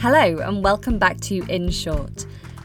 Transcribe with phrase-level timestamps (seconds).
[0.00, 2.24] Hello, and welcome back to In Short.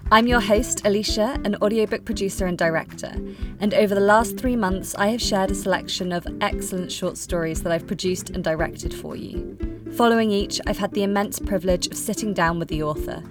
[0.09, 3.13] I'm your host, Alicia, an audiobook producer and director,
[3.59, 7.61] and over the last three months, I have shared a selection of excellent short stories
[7.63, 9.57] that I've produced and directed for you.
[9.97, 13.21] Following each, I've had the immense privilege of sitting down with the author.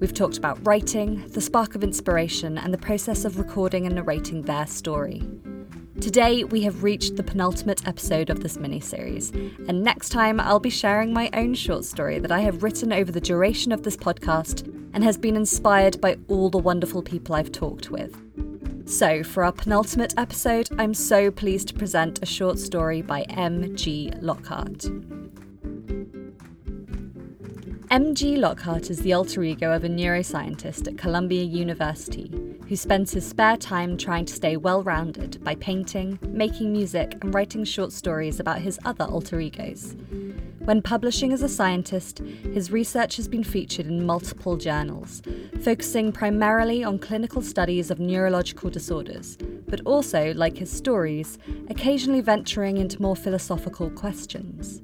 [0.00, 4.42] We've talked about writing, the spark of inspiration, and the process of recording and narrating
[4.42, 5.22] their story.
[6.00, 9.30] Today, we have reached the penultimate episode of this mini-series,
[9.68, 13.12] and next time I'll be sharing my own short story that I have written over
[13.12, 17.52] the duration of this podcast and has been inspired by all the wonderful people I've
[17.52, 18.16] talked with.
[18.86, 24.12] So, for our penultimate episode, I'm so pleased to present a short story by M.G.
[24.20, 24.86] Lockhart.
[27.92, 28.36] M.G.
[28.36, 32.32] Lockhart is the alter ego of a neuroscientist at Columbia University
[32.66, 37.34] who spends his spare time trying to stay well rounded by painting, making music, and
[37.34, 39.94] writing short stories about his other alter egos.
[40.60, 42.20] When publishing as a scientist,
[42.54, 45.20] his research has been featured in multiple journals,
[45.60, 49.36] focusing primarily on clinical studies of neurological disorders,
[49.68, 51.38] but also, like his stories,
[51.68, 54.80] occasionally venturing into more philosophical questions.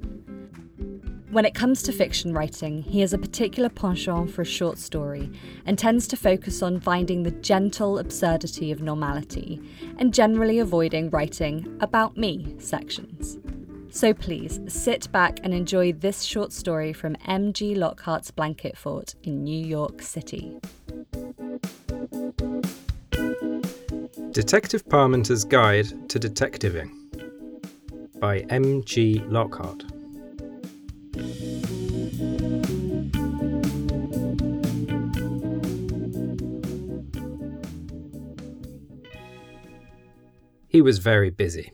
[1.31, 5.31] When it comes to fiction writing, he has a particular penchant for a short story
[5.63, 9.61] and tends to focus on finding the gentle absurdity of normality
[9.99, 13.37] and generally avoiding writing about me sections.
[13.91, 17.75] So please sit back and enjoy this short story from M.G.
[17.75, 20.57] Lockhart's Blanket Fort in New York City.
[24.31, 26.91] Detective Parmenter's Guide to Detectiving
[28.19, 29.19] by M.G.
[29.27, 29.98] Lockhart.
[40.67, 41.73] He was very busy.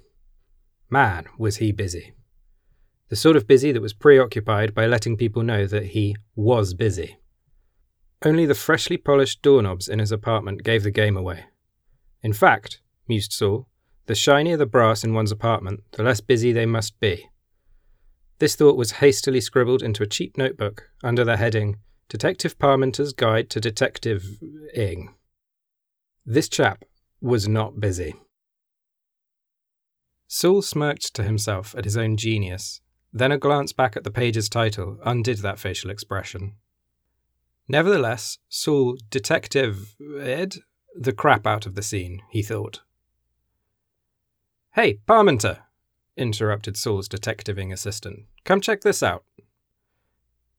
[0.89, 2.13] Man, was he busy.
[3.09, 7.17] The sort of busy that was preoccupied by letting people know that he was busy.
[8.23, 11.43] Only the freshly polished doorknobs in his apartment gave the game away.
[12.23, 13.67] In fact, mused Saul,
[14.05, 17.29] the shinier the brass in one's apartment, the less busy they must be.
[18.39, 21.77] This thought was hastily scribbled into a cheap notebook under the heading
[22.09, 25.13] Detective Parmenter's Guide to Detective-ing.
[26.25, 26.83] This chap
[27.21, 28.15] was not busy.
[30.27, 32.81] Saul smirked to himself at his own genius.
[33.13, 36.55] Then a glance back at the page's title undid that facial expression.
[37.67, 40.57] Nevertheless, Saul detective ed
[40.93, 42.81] the crap out of the scene, he thought.
[44.73, 45.59] Hey, Parmenter,
[46.17, 48.25] interrupted Saul's detectiving assistant.
[48.43, 49.23] Come check this out.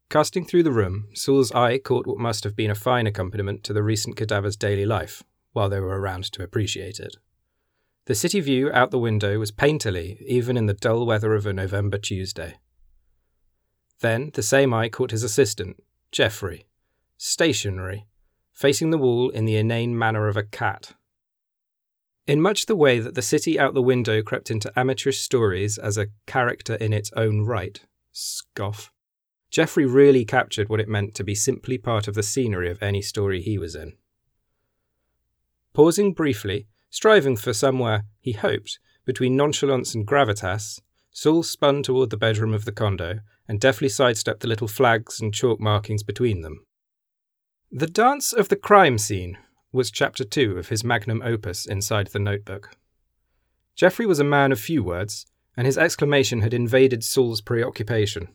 [0.09, 3.72] Casting through the room, Saul's eye caught what must have been a fine accompaniment to
[3.72, 7.16] the recent cadaver's daily life, while they were around to appreciate it.
[8.05, 11.53] The city view out the window was painterly, even in the dull weather of a
[11.53, 12.59] November Tuesday.
[14.00, 16.66] Then the same eye caught his assistant, Geoffrey,
[17.16, 18.06] stationary,
[18.53, 20.95] facing the wall in the inane manner of a cat.
[22.26, 25.97] In much the way that the city out the window crept into amateurish stories as
[25.97, 28.91] a character in its own right, scoff,
[29.50, 33.00] Geoffrey really captured what it meant to be simply part of the scenery of any
[33.00, 33.92] story he was in.
[35.72, 40.81] Pausing briefly, striving for somewhere, he hoped, between nonchalance and gravitas,
[41.12, 45.32] Saul spun toward the bedroom of the condo and deftly sidestepped the little flags and
[45.32, 46.66] chalk markings between them.
[47.70, 49.38] The dance of the crime scene
[49.76, 52.70] was chapter two of his magnum opus inside the notebook.
[53.76, 55.26] Geoffrey was a man of few words,
[55.56, 58.28] and his exclamation had invaded Saul's preoccupation.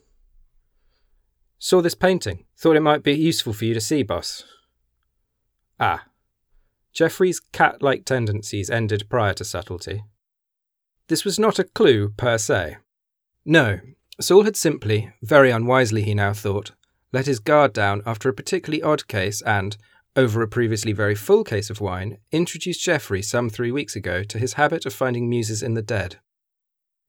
[1.60, 2.46] Saw this painting.
[2.58, 4.44] Thought it might be useful for you to see, boss.
[5.80, 6.06] Ah.
[6.94, 10.04] Geoffrey's cat like tendencies ended prior to subtlety.
[11.08, 12.78] This was not a clue per se.
[13.46, 13.80] No,
[14.20, 16.72] Saul had simply, very unwisely he now thought,
[17.12, 19.78] let his guard down after a particularly odd case and,
[20.16, 24.40] over a previously very full case of wine, introduced Geoffrey some three weeks ago to
[24.40, 26.18] his habit of finding muses in the dead.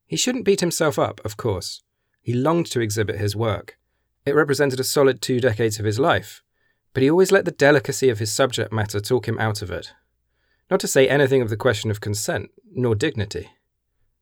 [0.06, 1.82] He shouldn't beat himself up, of course.
[2.20, 3.78] He longed to exhibit his work.
[4.24, 6.42] It represented a solid two decades of his life,
[6.94, 9.92] but he always let the delicacy of his subject matter talk him out of it.
[10.70, 13.50] Not to say anything of the question of consent, nor dignity.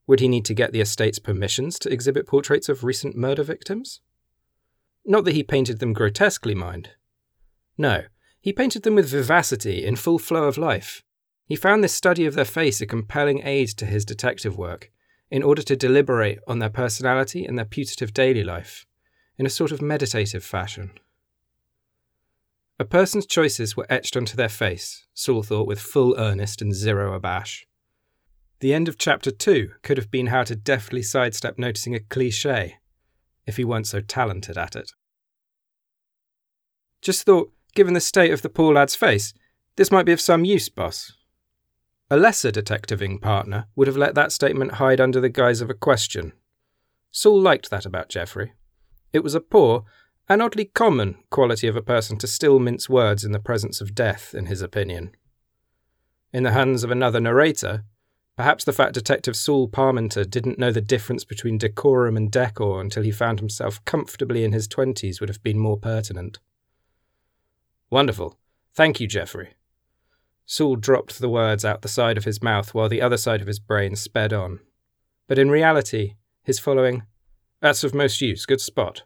[0.06, 4.00] Would he need to get the estate's permissions to exhibit portraits of recent murder victims?
[5.04, 6.90] Not that he painted them grotesquely, mind.
[7.76, 8.04] No,
[8.40, 11.02] he painted them with vivacity in full flow of life.
[11.46, 14.90] He found this study of their face a compelling aid to his detective work,
[15.30, 18.86] in order to deliberate on their personality and their putative daily life,
[19.36, 20.90] in a sort of meditative fashion.
[22.78, 27.12] A person's choices were etched onto their face, Saul thought with full earnest and zero
[27.12, 27.66] abash.
[28.60, 32.78] The end of chapter two could have been how to deftly sidestep noticing a cliche,
[33.46, 34.92] if he weren't so talented at it.
[37.02, 39.32] Just thought, given the state of the poor lad's face,
[39.76, 41.12] this might be of some use, boss.
[42.10, 45.74] A lesser detectiving partner would have let that statement hide under the guise of a
[45.74, 46.32] question.
[47.12, 48.52] Saul liked that about Geoffrey.
[49.12, 49.84] It was a poor,
[50.28, 53.94] and oddly common, quality of a person to still mince words in the presence of
[53.94, 55.12] death, in his opinion.
[56.32, 57.84] In the hands of another narrator,
[58.36, 63.02] perhaps the fat detective Saul Parmenter didn't know the difference between decorum and decor until
[63.02, 66.38] he found himself comfortably in his twenties would have been more pertinent.
[67.90, 68.38] Wonderful.
[68.72, 69.54] Thank you, Geoffrey.
[70.46, 73.46] Saul dropped the words out the side of his mouth while the other side of
[73.46, 74.60] his brain sped on.
[75.26, 76.14] But in reality,
[76.44, 77.02] his following,
[77.60, 79.02] That's of most use, good spot,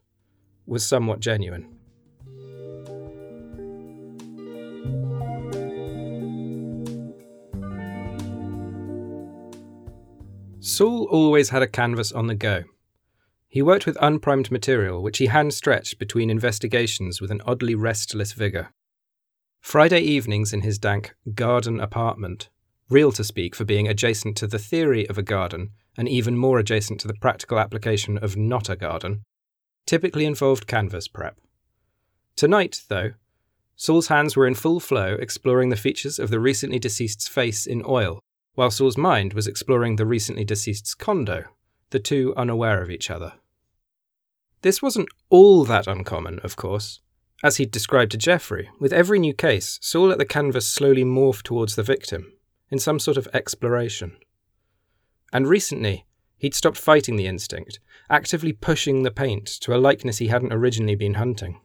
[0.66, 1.69] was somewhat genuine.
[10.60, 12.64] Saul always had a canvas on the go.
[13.55, 18.33] He worked with unprimed material, which he hand stretched between investigations with an oddly restless
[18.33, 18.73] vigour.
[19.61, 22.49] Friday evenings in his dank garden apartment,
[22.91, 26.59] real to speak for being adjacent to the theory of a garden and even more
[26.59, 29.23] adjacent to the practical application of not a garden,
[29.87, 31.39] typically involved canvas prep.
[32.35, 33.12] Tonight, though,
[33.77, 37.85] Saul's hands were in full flow exploring the features of the recently deceased's face in
[37.87, 38.19] oil,
[38.55, 41.45] while Saul's mind was exploring the recently deceased's condo,
[41.91, 43.35] the two unaware of each other.
[44.64, 47.02] This wasn't all that uncommon, of course.
[47.43, 51.43] As he'd described to Geoffrey, with every new case, Saul let the canvas slowly morph
[51.43, 52.32] towards the victim,
[52.70, 54.16] in some sort of exploration.
[55.34, 56.06] And recently,
[56.38, 57.78] he'd stopped fighting the instinct,
[58.08, 61.60] actively pushing the paint to a likeness he hadn't originally been hunting.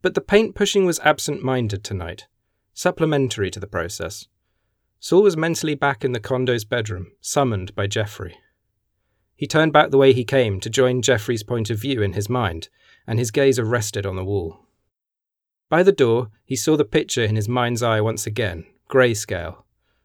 [0.00, 2.28] But the paint pushing was absent minded tonight,
[2.72, 4.28] supplementary to the process.
[5.00, 8.36] Saul was mentally back in the condo's bedroom, summoned by Geoffrey.
[9.42, 12.28] He turned back the way he came to join Geoffrey's point of view in his
[12.28, 12.68] mind
[13.08, 14.68] and his gaze arrested on the wall.
[15.68, 19.64] By the door, he saw the picture in his mind's eye once again, grayscale.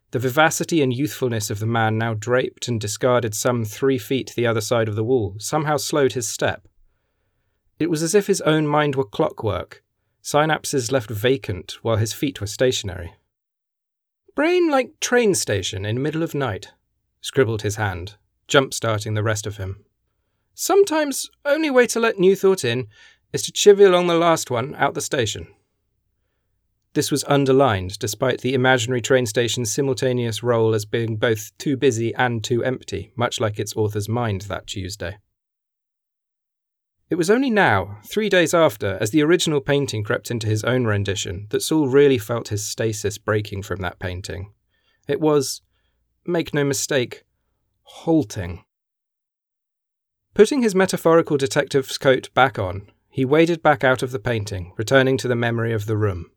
[0.09, 4.47] The vivacity and youthfulness of the man now draped and discarded some three feet the
[4.47, 6.67] other side of the wall somehow slowed his step.
[7.77, 9.83] It was as if his own mind were clockwork,
[10.23, 13.13] synapses left vacant while his feet were stationary.
[14.33, 16.69] Brain like train station in middle of night,
[17.21, 18.15] scribbled his hand,
[18.47, 19.85] jump starting the rest of him.
[20.53, 22.87] Sometimes only way to let new thought in
[23.33, 25.47] is to chivvy along the last one out the station.
[26.93, 32.15] This was underlined despite the imaginary train station's simultaneous role as being both too busy
[32.15, 35.17] and too empty, much like its author's mind that Tuesday.
[37.09, 40.85] It was only now, three days after, as the original painting crept into his own
[40.85, 44.51] rendition, that Saul really felt his stasis breaking from that painting.
[45.07, 45.61] It was,
[46.25, 47.23] make no mistake,
[47.87, 48.63] halting.
[50.33, 55.17] Putting his metaphorical detective's coat back on, he waded back out of the painting, returning
[55.17, 56.29] to the memory of the room.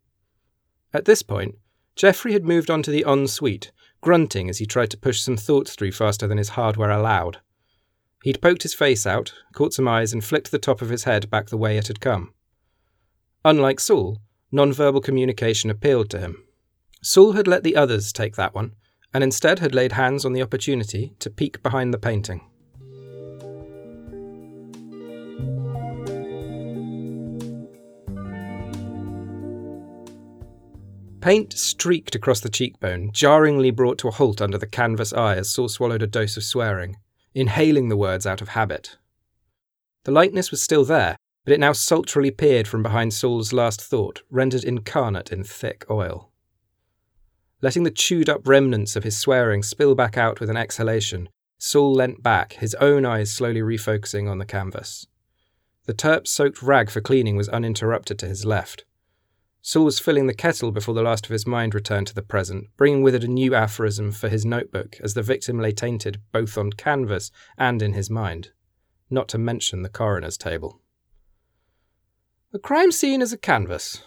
[0.94, 1.56] At this point,
[1.97, 5.75] Geoffrey had moved on to the ensuite, grunting as he tried to push some thoughts
[5.75, 7.38] through faster than his hardware allowed.
[8.23, 11.29] He'd poked his face out, caught some eyes, and flicked the top of his head
[11.29, 12.32] back the way it had come.
[13.44, 14.19] Unlike Saul,
[14.53, 16.44] non-verbal communication appealed to him.
[17.03, 18.76] Saul had let the others take that one,
[19.12, 22.43] and instead had laid hands on the opportunity to peek behind the painting.
[31.20, 35.51] Paint streaked across the cheekbone, jarringly brought to a halt under the canvas eye as
[35.51, 36.96] Saul swallowed a dose of swearing,
[37.34, 38.96] inhaling the words out of habit.
[40.05, 44.23] The likeness was still there, but it now sultrily peered from behind Saul's last thought,
[44.31, 46.30] rendered incarnate in thick oil.
[47.62, 51.93] Letting the chewed up remnants of his swearing spill back out with an exhalation, Saul
[51.93, 55.06] leant back, his own eyes slowly refocusing on the canvas.
[55.84, 58.84] The terp soaked rag for cleaning was uninterrupted to his left.
[59.60, 62.69] Saul was filling the kettle before the last of his mind returned to the present,
[62.79, 66.56] bringing with it a new aphorism for his notebook as the victim lay tainted both
[66.56, 68.52] on canvas and in his mind,
[69.10, 70.81] not to mention the coroner's table.
[72.52, 74.02] The crime scene is a canvas.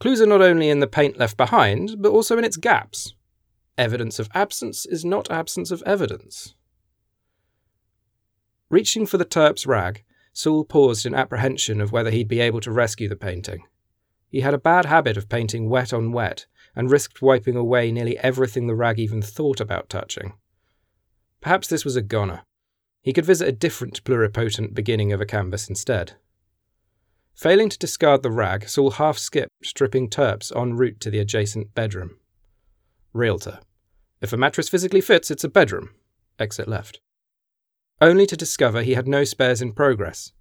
[0.00, 3.14] Clues are not only in the paint left behind, but also in its gaps.
[3.76, 6.54] Evidence of absence is not absence of evidence.
[8.70, 10.02] Reaching for the terp's rag,
[10.32, 13.64] Saul paused in apprehension of whether he'd be able to rescue the painting.
[14.30, 18.16] He had a bad habit of painting wet on wet, and risked wiping away nearly
[18.18, 20.34] everything the rag even thought about touching.
[21.40, 22.42] Perhaps this was a goner.
[23.02, 26.12] He could visit a different pluripotent beginning of a canvas instead.
[27.34, 31.74] Failing to discard the rag, Saul half skipped, stripping terps en route to the adjacent
[31.74, 32.18] bedroom.
[33.12, 33.60] Realtor.
[34.20, 35.90] If a mattress physically fits, it's a bedroom.
[36.38, 37.00] Exit left.
[38.00, 40.32] Only to discover he had no spares in progress.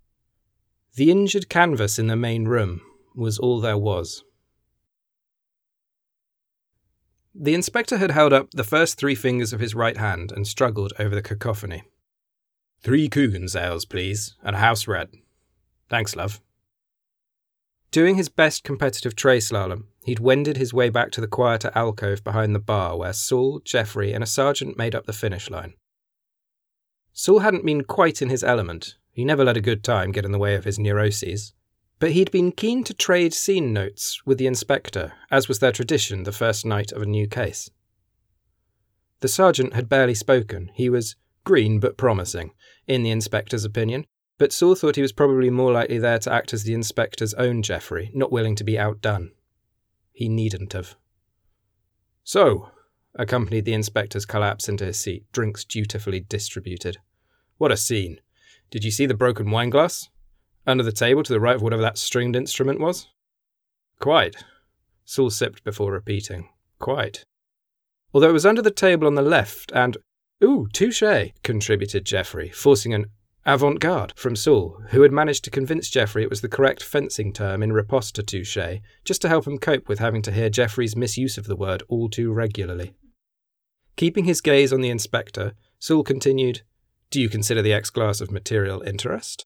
[0.96, 2.82] The injured canvas in the main room,
[3.16, 4.24] was all there was.
[7.36, 10.94] The inspector had held up the first three fingers of his right hand and struggled
[11.00, 11.84] over the cacophony.
[12.82, 15.10] Three Coogan's ales, please, and a house red.
[15.90, 16.42] Thanks, love.
[17.92, 22.24] Doing his best competitive tray slalom, he'd wended his way back to the quieter alcove
[22.24, 25.74] behind the bar where Saul, Geoffrey, and a sergeant made up the finish line.
[27.14, 28.96] Saul hadn't been quite in his element.
[29.12, 31.54] He never let a good time get in the way of his neuroses.
[31.98, 36.24] But he'd been keen to trade scene notes with the inspector, as was their tradition
[36.24, 37.70] the first night of a new case.
[39.22, 40.70] The sergeant had barely spoken.
[40.76, 42.52] He was green but promising,
[42.88, 44.06] in the inspector's opinion,
[44.40, 47.62] but Saul thought he was probably more likely there to act as the inspector's own
[47.62, 49.32] Geoffrey, not willing to be outdone.
[50.14, 50.96] He needn't have.
[52.24, 52.70] So,
[53.16, 56.98] accompanied the inspector's collapse into his seat, drinks dutifully distributed.
[57.58, 58.22] What a scene!
[58.72, 60.08] Did you see the broken wine glass?
[60.66, 63.08] Under the table to the right of whatever that stringed instrument was?
[64.00, 64.38] Quite.
[65.04, 66.48] Saul sipped before repeating.
[66.80, 67.26] Quite.
[68.14, 69.98] Although it was under the table on the left, and.
[70.42, 73.08] Ooh, touche, contributed Geoffrey, forcing an
[73.46, 77.34] avant garde from Saul, who had managed to convince Geoffrey it was the correct fencing
[77.34, 78.58] term in riposte to touche,
[79.04, 82.10] just to help him cope with having to hear Geoffrey's misuse of the word all
[82.10, 82.94] too regularly.
[83.96, 86.62] Keeping his gaze on the inspector, Saul continued,
[87.12, 89.46] Do you consider the X class of material interest?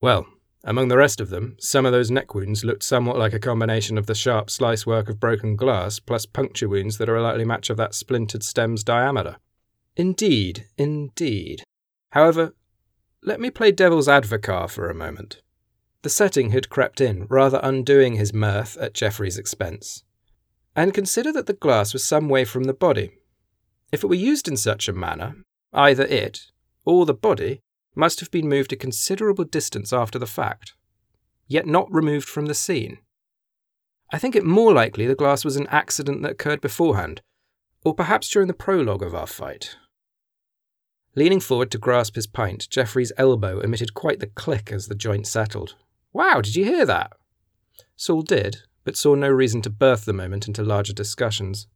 [0.00, 0.26] Well,
[0.66, 3.98] among the rest of them, some of those neck wounds looked somewhat like a combination
[3.98, 7.44] of the sharp slice work of broken glass plus puncture wounds that are a likely
[7.44, 9.36] match of that splintered stem's diameter.
[9.96, 11.62] Indeed, indeed.
[12.12, 12.54] However,
[13.24, 15.40] let me play devil's advocate for a moment.
[16.02, 20.04] The setting had crept in, rather undoing his mirth at Geoffrey's expense.
[20.76, 23.12] And consider that the glass was some way from the body.
[23.90, 25.36] If it were used in such a manner,
[25.72, 26.42] either it,
[26.84, 27.60] or the body,
[27.94, 30.74] must have been moved a considerable distance after the fact,
[31.46, 32.98] yet not removed from the scene.
[34.12, 37.22] I think it more likely the glass was an accident that occurred beforehand,
[37.84, 39.76] or perhaps during the prologue of our fight.
[41.16, 45.26] Leaning forward to grasp his pint, Geoffrey's elbow emitted quite the click as the joint
[45.26, 45.76] settled.
[46.12, 47.12] Wow, did you hear that?
[47.96, 51.68] Saul did, but saw no reason to birth the moment into larger discussions.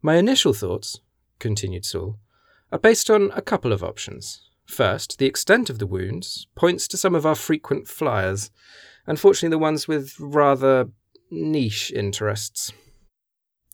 [0.00, 1.00] My initial thoughts,
[1.38, 2.18] continued Saul,
[2.72, 4.42] are based on a couple of options.
[4.66, 8.50] First, the extent of the wounds points to some of our frequent flyers,
[9.06, 10.88] unfortunately, the ones with rather
[11.30, 12.72] niche interests.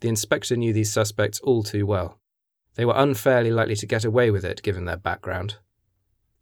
[0.01, 2.19] The inspector knew these suspects all too well.
[2.75, 5.57] They were unfairly likely to get away with it given their background.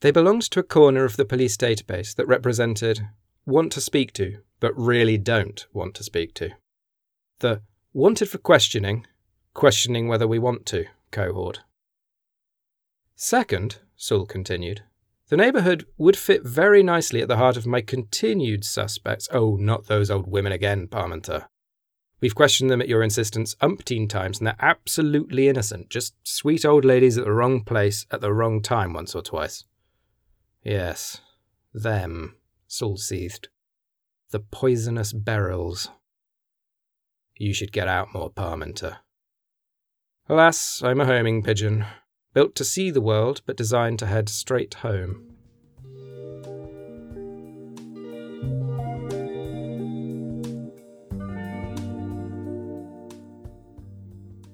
[0.00, 3.08] They belonged to a corner of the police database that represented
[3.44, 6.50] want to speak to, but really don't want to speak to.
[7.40, 9.06] The wanted for questioning,
[9.54, 11.60] questioning whether we want to cohort.
[13.16, 14.82] Second, Saul continued,
[15.28, 19.28] the neighbourhood would fit very nicely at the heart of my continued suspects.
[19.32, 21.46] Oh, not those old women again, Parmenter.
[22.20, 25.88] We've questioned them at your insistence umpteen times, and they're absolutely innocent.
[25.88, 29.64] Just sweet old ladies at the wrong place at the wrong time once or twice.
[30.62, 31.20] Yes,
[31.72, 32.36] them,
[32.66, 33.48] Saul seethed.
[34.30, 35.88] The poisonous beryls.
[37.36, 38.98] You should get out more, Parmenter.
[40.28, 41.86] Alas, I'm a homing pigeon
[42.34, 45.26] built to see the world but designed to head straight home.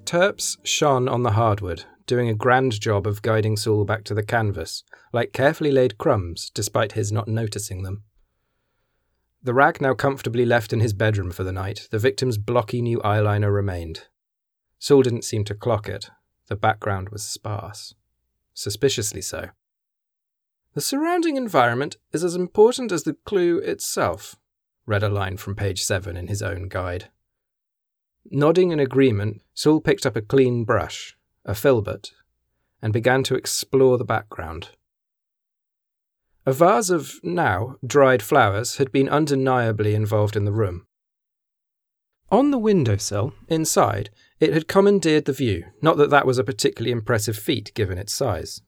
[0.07, 4.23] Terps shone on the hardwood, doing a grand job of guiding Saul back to the
[4.23, 8.03] canvas, like carefully laid crumbs, despite his not noticing them.
[9.43, 12.99] The rag now comfortably left in his bedroom for the night, the victim's blocky new
[12.99, 14.07] eyeliner remained.
[14.79, 16.09] Saul didn't seem to clock it,
[16.47, 17.93] the background was sparse.
[18.53, 19.49] Suspiciously so.
[20.73, 24.37] The surrounding environment is as important as the clue itself,
[24.85, 27.09] read a line from page 7 in his own guide.
[28.29, 31.15] Nodding in agreement, Saul picked up a clean brush,
[31.45, 32.11] a filbert,
[32.81, 34.69] and began to explore the background.
[36.45, 40.85] A vase of, now, dried flowers had been undeniably involved in the room.
[42.29, 46.91] On the windowsill, inside, it had commandeered the view, not that that was a particularly
[46.91, 48.61] impressive feat given its size.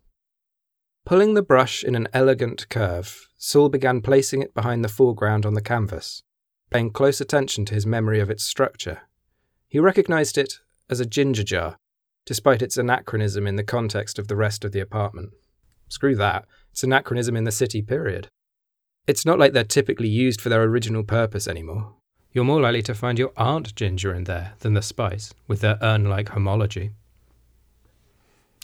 [1.06, 5.54] Pulling the brush in an elegant curve, Saul began placing it behind the foreground on
[5.54, 6.24] the canvas,
[6.70, 9.02] paying close attention to his memory of its structure.
[9.70, 10.60] He recognized it
[10.90, 11.78] as a ginger jar,
[12.26, 15.30] despite its anachronism in the context of the rest of the apartment.
[15.88, 18.28] Screw that, it's anachronism in the city, period.
[19.06, 21.94] It's not like they're typically used for their original purpose anymore.
[22.32, 25.78] You're more likely to find your Aunt Ginger in there than the spice, with their
[25.82, 26.92] urn like homology.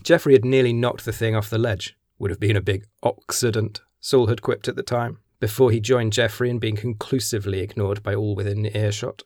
[0.03, 1.95] Geoffrey had nearly knocked the thing off the ledge.
[2.17, 6.13] Would have been a big oxidant, Saul had quipped at the time, before he joined
[6.13, 9.23] Geoffrey in being conclusively ignored by all within earshot.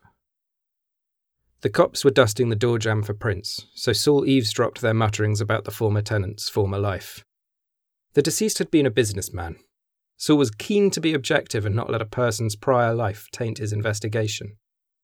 [1.61, 5.65] The cops were dusting the door jamb for prints, so Saul eavesdropped their mutterings about
[5.65, 7.25] the former tenant's former life.
[8.13, 9.57] The deceased had been a businessman.
[10.15, 13.73] Saul was keen to be objective and not let a person's prior life taint his
[13.73, 14.57] investigation.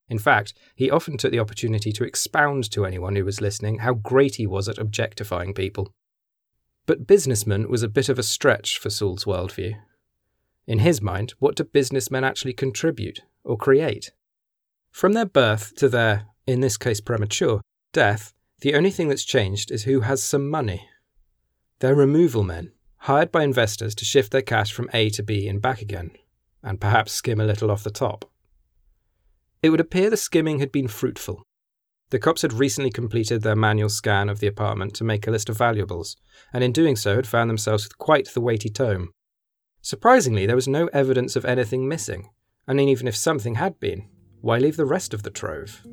[0.08, 3.94] In fact, he often took the opportunity to expound to anyone who was listening how
[3.94, 5.92] great he was at objectifying people.
[6.86, 9.74] But businessman was a bit of a stretch for Saul's worldview.
[10.68, 14.12] In his mind, what do businessmen actually contribute or create?
[14.92, 17.62] From their birth to their, in this case premature,
[17.94, 20.88] death, the only thing that's changed is who has some money.
[21.80, 25.62] They're removal men, hired by investors to shift their cash from A to B and
[25.62, 26.12] back again,
[26.64, 28.30] and perhaps skim a little off the top.
[29.62, 31.44] It would appear the skimming had been fruitful.
[32.12, 35.50] The cops had recently completed their manual scan of the apartment to make a list
[35.50, 36.16] of valuables,
[36.54, 39.12] and in doing so had found themselves with quite the weighty tome.
[39.82, 42.30] Surprisingly, there was no evidence of anything missing,
[42.68, 44.08] I and even if something had been,
[44.42, 45.86] why leave the rest of the trove?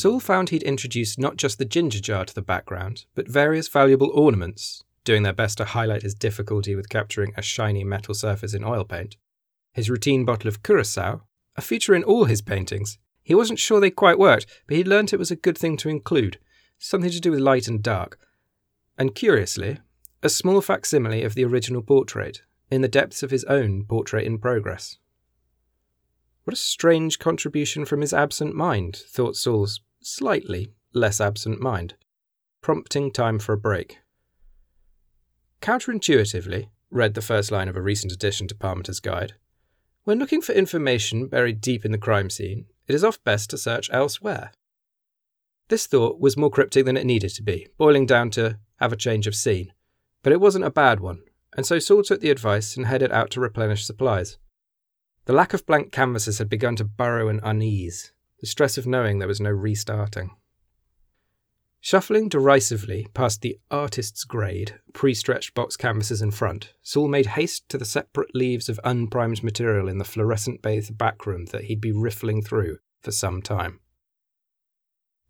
[0.00, 4.10] Saul found he'd introduced not just the ginger jar to the background, but various valuable
[4.14, 8.64] ornaments, doing their best to highlight his difficulty with capturing a shiny metal surface in
[8.64, 9.18] oil paint.
[9.74, 12.96] His routine bottle of curacao, a feature in all his paintings.
[13.22, 15.90] He wasn't sure they quite worked, but he'd learnt it was a good thing to
[15.90, 16.38] include,
[16.78, 18.18] something to do with light and dark.
[18.96, 19.80] And curiously,
[20.22, 22.40] a small facsimile of the original portrait,
[22.70, 24.96] in the depths of his own portrait in progress.
[26.44, 31.94] What a strange contribution from his absent mind, thought Saul's slightly less absent mind,
[32.60, 33.98] prompting time for a break.
[35.60, 39.34] Counterintuitively, read the first line of a recent edition to Parmenter's Guide,
[40.04, 43.58] when looking for information buried deep in the crime scene, it is oft best to
[43.58, 44.50] search elsewhere.
[45.68, 48.96] This thought was more cryptic than it needed to be, boiling down to have a
[48.96, 49.72] change of scene,
[50.22, 51.22] but it wasn't a bad one,
[51.54, 54.38] and so Saul took the advice and headed out to replenish supplies.
[55.26, 59.18] The lack of blank canvases had begun to burrow an unease, the stress of knowing
[59.18, 60.30] there was no restarting.
[61.82, 67.68] Shuffling derisively past the artist's grade, pre stretched box canvases in front, Saul made haste
[67.70, 71.92] to the separate leaves of unprimed material in the fluorescent bathed backroom that he'd be
[71.92, 73.80] riffling through for some time.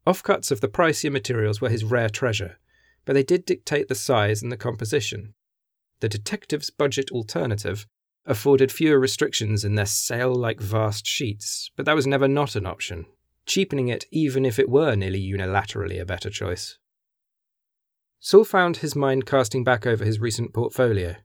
[0.07, 2.59] Offcuts of the pricier materials were his rare treasure,
[3.05, 5.35] but they did dictate the size and the composition.
[6.01, 7.87] The detective's budget alternative
[8.27, 12.67] afforded fewer restrictions in their sail like vast sheets, but that was never not an
[12.67, 13.07] option,
[13.47, 16.79] cheapening it even if it were nearly unilaterally a better choice.
[18.19, 21.17] Saul found his mind casting back over his recent portfolio,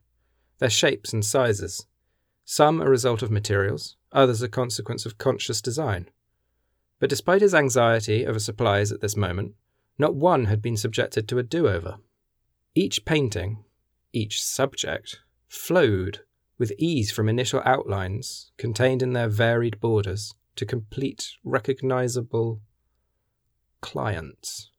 [0.58, 1.86] their shapes and sizes,
[2.44, 6.08] some a result of materials, others a consequence of conscious design.
[6.98, 9.52] But despite his anxiety over supplies at this moment,
[9.98, 11.98] not one had been subjected to a do over.
[12.74, 13.64] Each painting,
[14.12, 16.20] each subject, flowed
[16.58, 22.60] with ease from initial outlines contained in their varied borders to complete recognizable
[23.80, 24.70] clients.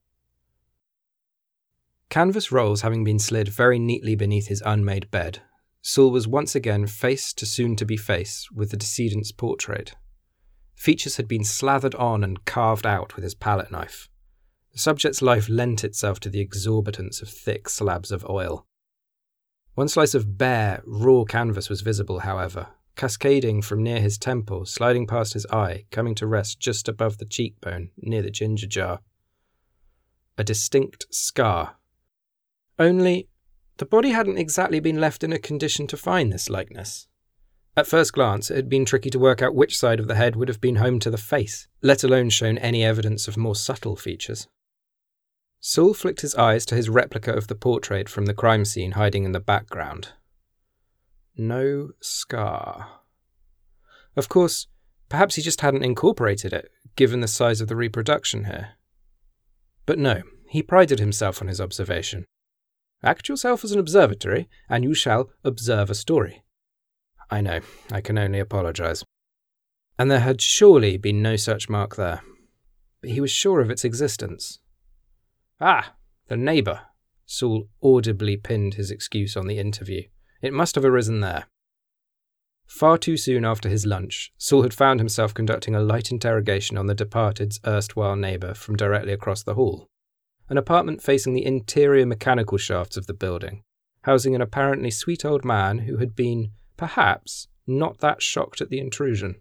[2.10, 5.42] Canvas rolls having been slid very neatly beneath his unmade bed,
[5.90, 9.96] Saul was once again face to soon to be face with the decedent's portrait.
[10.76, 14.10] Features had been slathered on and carved out with his palette knife.
[14.74, 18.67] The subject's life lent itself to the exorbitance of thick slabs of oil.
[19.78, 25.06] One slice of bare, raw canvas was visible, however, cascading from near his temple, sliding
[25.06, 29.02] past his eye, coming to rest just above the cheekbone, near the ginger jar.
[30.36, 31.76] A distinct scar.
[32.80, 33.30] Only,
[33.78, 37.08] the body hadn't exactly been left in a condition to find this likeness.
[37.76, 40.36] At first glance, it had been tricky to work out which side of the head
[40.36, 43.96] would have been home to the face, let alone shown any evidence of more subtle
[43.96, 44.48] features.
[45.60, 49.24] Saul flicked his eyes to his replica of the portrait from the crime scene hiding
[49.24, 50.10] in the background.
[51.36, 53.02] No scar.
[54.16, 54.68] Of course,
[55.10, 58.72] perhaps he just hadn't incorporated it, given the size of the reproduction here.
[59.86, 62.26] But no, he prided himself on his observation.
[63.04, 66.44] Act yourself as an observatory, and you shall observe a story.
[67.30, 67.60] I know,
[67.92, 69.04] I can only apologize.
[70.00, 72.22] And there had surely been no such mark there.
[73.02, 74.60] But he was sure of its existence.
[75.60, 75.96] Ah,
[76.28, 76.82] the neighbour.
[77.26, 80.04] Saul audibly pinned his excuse on the interview.
[80.42, 81.48] It must have arisen there.
[82.68, 86.88] Far too soon after his lunch, Saul had found himself conducting a light interrogation on
[86.88, 89.88] the departed's erstwhile neighbour from directly across the hall,
[90.50, 93.64] an apartment facing the interior mechanical shafts of the building,
[94.02, 98.80] housing an apparently sweet old man who had been, perhaps, not that shocked at the
[98.80, 99.36] intrusion.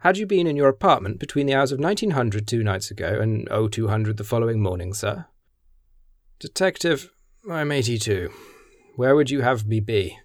[0.00, 3.46] Had you been in your apartment between the hours of 1900 two nights ago and
[3.50, 5.26] 0200 the following morning, sir?
[6.38, 7.10] Detective,
[7.50, 8.30] I'm 82.
[8.96, 10.18] Where would you have me be?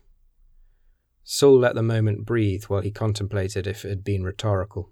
[1.26, 4.92] Saul let the moment breathe while he contemplated if it had been rhetorical.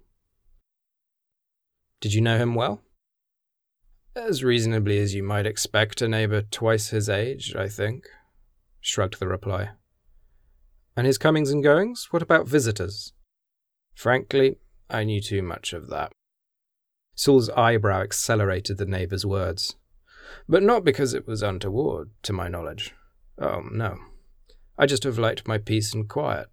[2.02, 2.82] Did you know him well?
[4.14, 8.04] As reasonably as you might expect a neighbour twice his age, I think,
[8.82, 9.70] shrugged the reply.
[10.94, 12.08] And his comings and goings?
[12.10, 13.14] What about visitors?
[13.94, 14.58] Frankly,
[14.90, 16.12] I knew too much of that.
[17.14, 19.76] Saul's eyebrow accelerated the neighbour's words.
[20.48, 22.94] But not because it was untoward, to my knowledge.
[23.38, 23.98] Oh, no.
[24.76, 26.48] I just have liked my peace and quiet.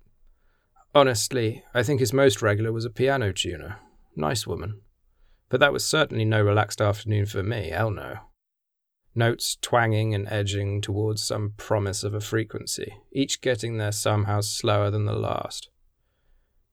[0.94, 3.78] Honestly, I think his most regular was a piano tuner.
[4.16, 4.82] Nice woman.
[5.50, 8.18] But that was certainly no relaxed afternoon for me, hell no.
[9.16, 14.90] Notes twanging and edging towards some promise of a frequency, each getting there somehow slower
[14.90, 15.70] than the last.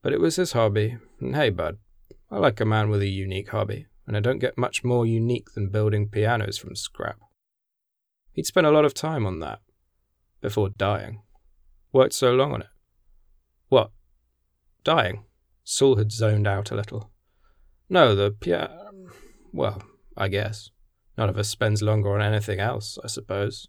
[0.03, 1.79] But it was his hobby, and hey, bud,
[2.31, 5.53] I like a man with a unique hobby, and I don't get much more unique
[5.55, 7.19] than building pianos from scrap.
[8.33, 9.61] He'd spent a lot of time on that,
[10.41, 11.23] before dying.
[11.93, 12.69] Worked so long on it.
[13.69, 13.91] What?
[14.85, 15.25] Dying?
[15.65, 17.11] Saul had zoned out a little.
[17.89, 18.93] No, the piano.
[19.53, 19.83] Well,
[20.17, 20.71] I guess.
[21.17, 23.69] None of us spends longer on anything else, I suppose.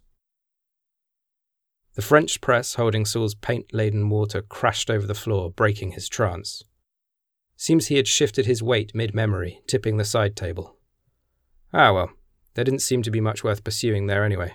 [2.00, 6.64] The French press holding Saul's paint laden water crashed over the floor, breaking his trance.
[7.58, 10.78] Seems he had shifted his weight mid memory, tipping the side table.
[11.74, 12.10] Ah, well,
[12.54, 14.54] there didn't seem to be much worth pursuing there anyway.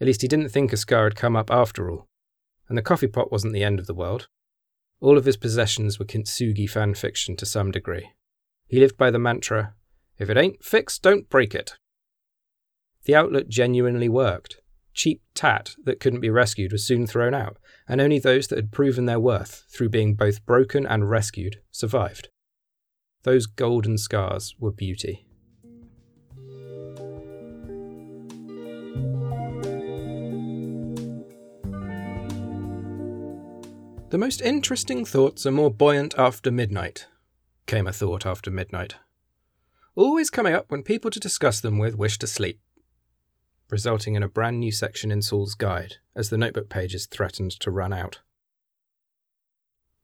[0.00, 2.06] At least he didn't think a scar had come up after all.
[2.70, 4.26] And the coffee pot wasn't the end of the world.
[4.98, 8.12] All of his possessions were kintsugi fan fiction to some degree.
[8.66, 9.74] He lived by the mantra
[10.16, 11.74] if it ain't fixed, don't break it.
[13.04, 14.61] The outlet genuinely worked.
[14.94, 18.72] Cheap tat that couldn't be rescued was soon thrown out, and only those that had
[18.72, 22.28] proven their worth through being both broken and rescued survived.
[23.22, 25.26] Those golden scars were beauty.
[34.10, 37.06] The most interesting thoughts are more buoyant after midnight,
[37.64, 38.96] came a thought after midnight.
[39.94, 42.60] Always coming up when people to discuss them with wish to sleep,
[43.72, 47.70] resulting in a brand new section in Saul's guide as the notebook pages threatened to
[47.70, 48.20] run out.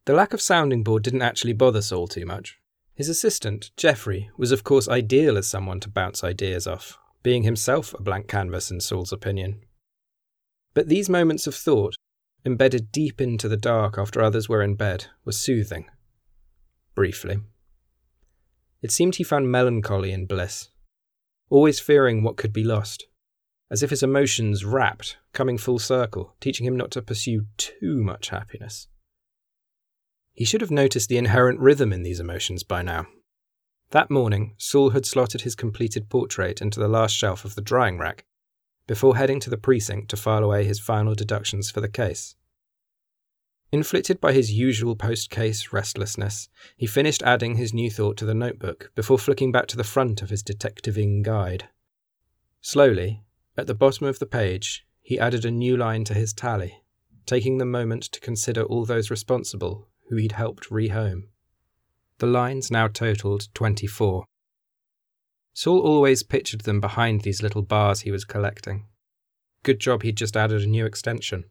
[0.06, 2.58] The lack of sounding board didn't actually bother Saul too much.
[2.94, 7.92] His assistant, Geoffrey, was of course ideal as someone to bounce ideas off, being himself
[7.92, 9.60] a blank canvas in Saul's opinion.
[10.72, 11.94] But these moments of thought
[12.46, 15.90] embedded deep into the dark after others were in bed, were soothing.
[16.94, 17.40] Briefly.
[18.80, 20.70] It seemed he found melancholy in bliss,
[21.50, 23.06] always fearing what could be lost,
[23.70, 28.30] as if his emotions wrapped, coming full circle, teaching him not to pursue too much
[28.30, 28.88] happiness.
[30.32, 33.06] He should have noticed the inherent rhythm in these emotions by now.
[33.90, 37.98] That morning, Saul had slotted his completed portrait into the last shelf of the drying
[37.98, 38.24] rack
[38.86, 42.34] before heading to the precinct to file away his final deductions for the case.
[43.70, 48.34] Inflicted by his usual post case restlessness, he finished adding his new thought to the
[48.34, 51.68] notebook before flicking back to the front of his detectiving guide.
[52.62, 53.24] Slowly,
[53.58, 56.80] at the bottom of the page, he added a new line to his tally,
[57.26, 61.24] taking the moment to consider all those responsible who he'd helped rehome.
[62.18, 64.24] The lines now totalled 24.
[65.54, 68.86] Saul always pictured them behind these little bars he was collecting.
[69.64, 71.44] Good job he'd just added a new extension.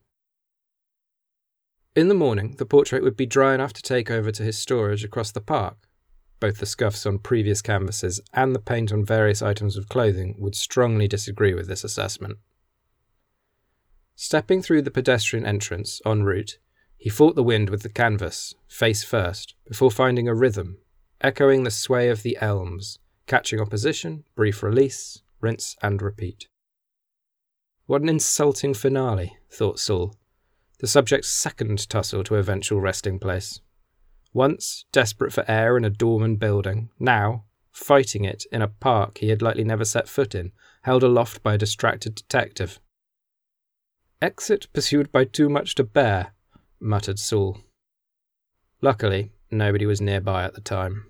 [1.93, 5.03] In the morning, the portrait would be dry enough to take over to his storage
[5.03, 5.89] across the park.
[6.39, 10.55] Both the scuffs on previous canvases and the paint on various items of clothing would
[10.55, 12.37] strongly disagree with this assessment.
[14.15, 16.57] Stepping through the pedestrian entrance en route,
[16.97, 20.77] he fought the wind with the canvas, face first, before finding a rhythm,
[21.21, 26.47] echoing the sway of the elms, catching opposition, brief release, rinse and repeat.
[27.85, 30.15] What an insulting finale, thought Saul,
[30.79, 33.61] the subject's second tussle to eventual resting place.
[34.33, 39.29] Once desperate for air in a dormant building, now fighting it in a park he
[39.29, 40.51] had likely never set foot in,
[40.83, 42.79] held aloft by a distracted detective.
[44.21, 46.33] Exit pursued by too much to bear,
[46.79, 47.59] muttered Saul.
[48.81, 51.05] Luckily, nobody was nearby at the time.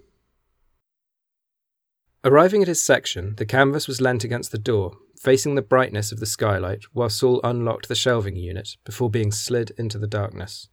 [2.24, 6.20] Arriving at his section, the canvas was leant against the door, facing the brightness of
[6.20, 10.68] the skylight, while Saul unlocked the shelving unit before being slid into the darkness.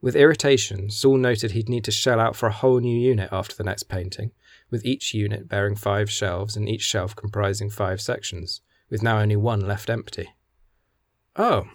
[0.00, 3.56] With irritation, Saul noted he'd need to shell out for a whole new unit after
[3.56, 4.32] the next painting,
[4.70, 9.36] with each unit bearing five shelves and each shelf comprising five sections, with now only
[9.36, 10.34] one left empty.
[11.34, 11.68] Oh,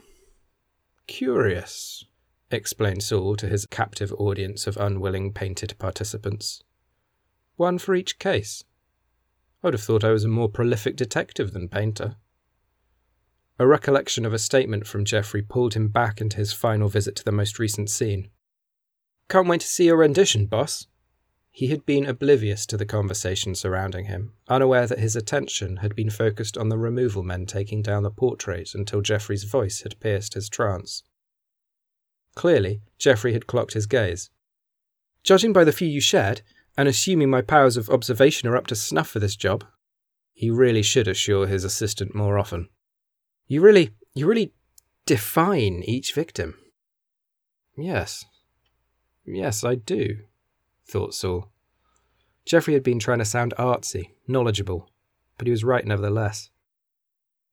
[1.08, 2.06] curious,
[2.52, 6.64] explained Saul to his captive audience of unwilling painted participants.
[7.56, 8.64] One for each case.
[9.64, 12.16] I'd have thought I was a more prolific detective than painter.
[13.62, 17.24] A recollection of a statement from Geoffrey pulled him back into his final visit to
[17.24, 18.32] the most recent scene.
[19.30, 20.88] Can't wait to see your rendition, boss.
[21.52, 26.10] He had been oblivious to the conversation surrounding him, unaware that his attention had been
[26.10, 30.50] focused on the removal men taking down the portrait until Geoffrey's voice had pierced his
[30.50, 31.04] trance.
[32.34, 34.32] Clearly, Geoffrey had clocked his gaze.
[35.24, 36.42] Judging by the few you shared,
[36.76, 39.64] and assuming my powers of observation are up to snuff for this job,
[40.34, 42.68] he really should assure his assistant more often.
[43.48, 44.54] You really, you really
[45.06, 46.56] define each victim.
[47.78, 48.26] Yes.
[49.26, 50.20] Yes, I do,
[50.88, 51.52] thought Saul.
[52.46, 54.90] Geoffrey had been trying to sound artsy, knowledgeable,
[55.38, 56.50] but he was right nevertheless.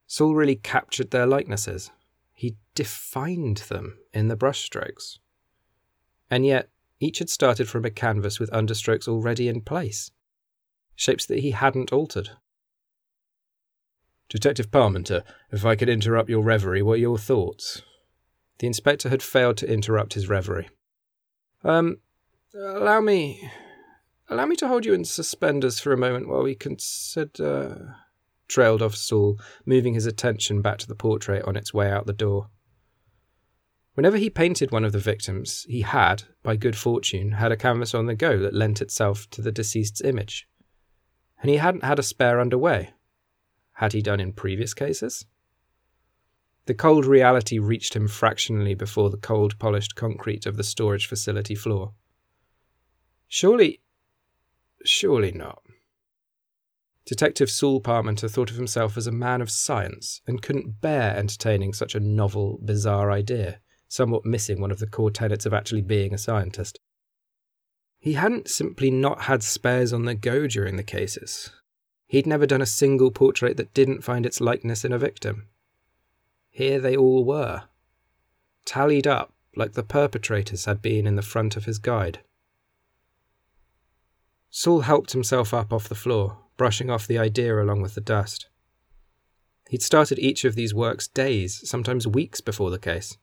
[0.06, 1.90] Saul really captured their likenesses.
[2.32, 5.18] He defined them in the brushstrokes.
[6.30, 6.70] And yet,
[7.00, 10.10] each had started from a canvas with understrokes already in place,
[10.96, 12.30] shapes that he hadn't altered.
[14.28, 17.82] Detective Parmenter, if I could interrupt your reverie, what are your thoughts?
[18.58, 20.68] The inspector had failed to interrupt his reverie.
[21.64, 21.98] Um,
[22.54, 23.50] allow me.
[24.28, 27.96] Allow me to hold you in suspenders for a moment while we consider.
[28.48, 32.12] trailed off Saul, moving his attention back to the portrait on its way out the
[32.12, 32.48] door.
[33.94, 37.94] Whenever he painted one of the victims, he had, by good fortune, had a canvas
[37.94, 40.46] on the go that lent itself to the deceased's image.
[41.40, 42.90] And he hadn't had a spare underway
[43.78, 45.24] had he done in previous cases?
[46.66, 51.54] The cold reality reached him fractionally before the cold, polished concrete of the storage facility
[51.54, 51.92] floor.
[53.28, 53.80] Surely.
[54.84, 55.62] surely not.
[57.06, 61.72] Detective Saul Parmenter thought of himself as a man of science and couldn't bear entertaining
[61.72, 66.12] such a novel, bizarre idea, somewhat missing one of the core tenets of actually being
[66.12, 66.80] a scientist.
[68.00, 71.52] He hadn't simply not had spares on the go during the cases.
[72.08, 75.46] He'd never done a single portrait that didn't find its likeness in a victim.
[76.48, 77.64] Here they all were,
[78.64, 82.20] tallied up like the perpetrators had been in the front of his guide.
[84.50, 88.48] Saul helped himself up off the floor, brushing off the idea along with the dust.
[89.68, 93.18] He'd started each of these works days, sometimes weeks before the case,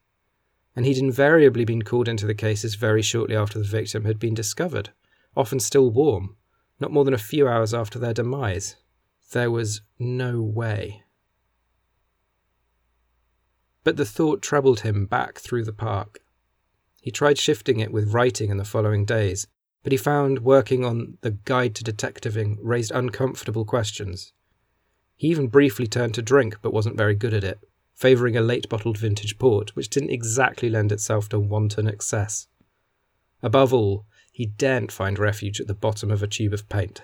[0.76, 4.36] and he'd invariably been called into the cases very shortly after the victim had been
[4.36, 4.92] discovered,
[5.36, 6.36] often still warm,
[6.80, 8.76] not more than a few hours after their demise.
[9.32, 11.04] There was no way.
[13.84, 16.20] But the thought troubled him back through the park.
[17.02, 19.48] He tried shifting it with writing in the following days,
[19.84, 24.34] but he found working on the Guide to Detectiving raised uncomfortable questions.
[25.16, 27.60] He even briefly turned to drink, but wasn't very good at it,
[27.94, 32.48] favouring a late bottled vintage port, which didn't exactly lend itself to wanton excess.
[33.44, 34.06] Above all,
[34.36, 37.04] he daren't find refuge at the bottom of a tube of paint.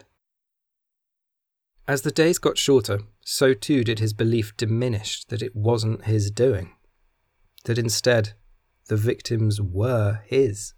[1.88, 6.30] As the days got shorter, so too did his belief diminish that it wasn't his
[6.30, 6.74] doing,
[7.64, 8.34] that instead
[8.90, 10.74] the victims were his.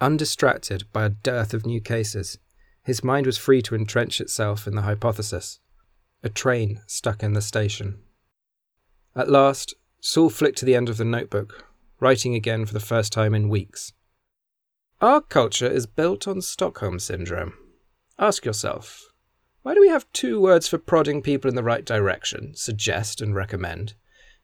[0.00, 2.38] Undistracted by a dearth of new cases,
[2.84, 5.58] his mind was free to entrench itself in the hypothesis
[6.22, 7.98] a train stuck in the station.
[9.16, 11.66] At last, Saul flicked to the end of the notebook,
[11.98, 13.92] writing again for the first time in weeks.
[15.02, 17.52] Our culture is built on Stockholm Syndrome.
[18.18, 19.12] Ask yourself
[19.60, 23.34] why do we have two words for prodding people in the right direction, suggest and
[23.34, 23.92] recommend,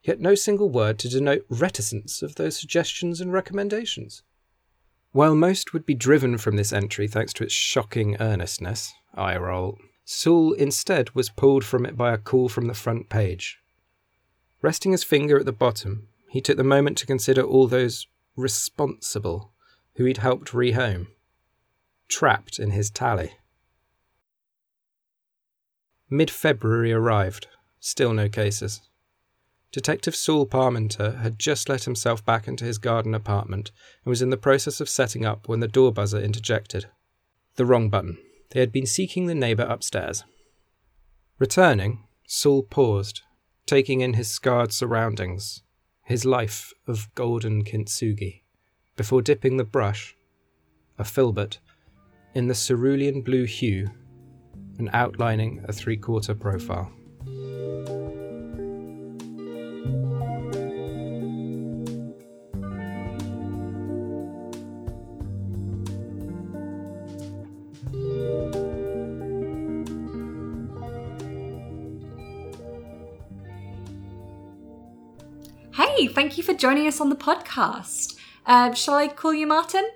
[0.03, 4.25] yet no single word to denote reticence of those suggestions and recommendations?
[5.13, 9.79] While most would be driven from this entry thanks to its shocking earnestness, eye roll,
[10.05, 13.59] Saul instead was pulled from it by a call from the front page.
[14.61, 19.52] Resting his finger at the bottom, he took the moment to consider all those responsible
[19.97, 21.09] who he'd helped rehome,
[22.09, 23.33] trapped in his tally.
[26.09, 27.49] Mid February arrived,
[27.81, 28.83] still no cases.
[29.71, 33.73] Detective Saul Parmenter had just let himself back into his garden apartment
[34.05, 36.87] and was in the process of setting up when the door buzzer interjected.
[37.57, 38.19] The wrong button.
[38.51, 40.25] They had been seeking the neighbour upstairs.
[41.39, 43.23] Returning, Saul paused,
[43.65, 45.63] taking in his scarred surroundings,
[46.05, 48.42] his life of golden kintsugi
[49.03, 50.15] before dipping the brush,
[50.97, 51.59] a filbert,
[52.37, 53.91] in the cerulean blue hue
[54.79, 56.89] and outlining a three quarter profile.
[75.75, 78.22] Hey, thank you for joining us on the podcast.
[78.47, 79.89] Uh, shall I call you Martin?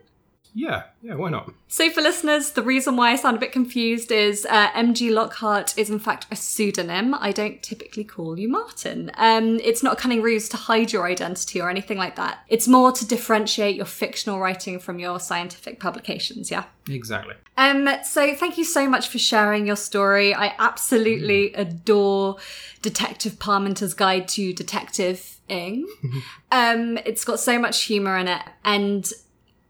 [0.57, 1.53] Yeah, yeah, why not?
[1.69, 5.77] So, for listeners, the reason why I sound a bit confused is uh, MG Lockhart
[5.77, 7.13] is in fact a pseudonym.
[7.13, 9.11] I don't typically call you Martin.
[9.19, 12.39] Um, it's not a cunning ruse to hide your identity or anything like that.
[12.49, 16.65] It's more to differentiate your fictional writing from your scientific publications, yeah?
[16.89, 17.35] Exactly.
[17.59, 20.35] Um, so thank you so much for sharing your story.
[20.35, 22.39] I absolutely adore
[22.81, 25.87] Detective Parmenter's Guide to Detective-ing.
[26.51, 29.13] um, it's got so much humor in it, and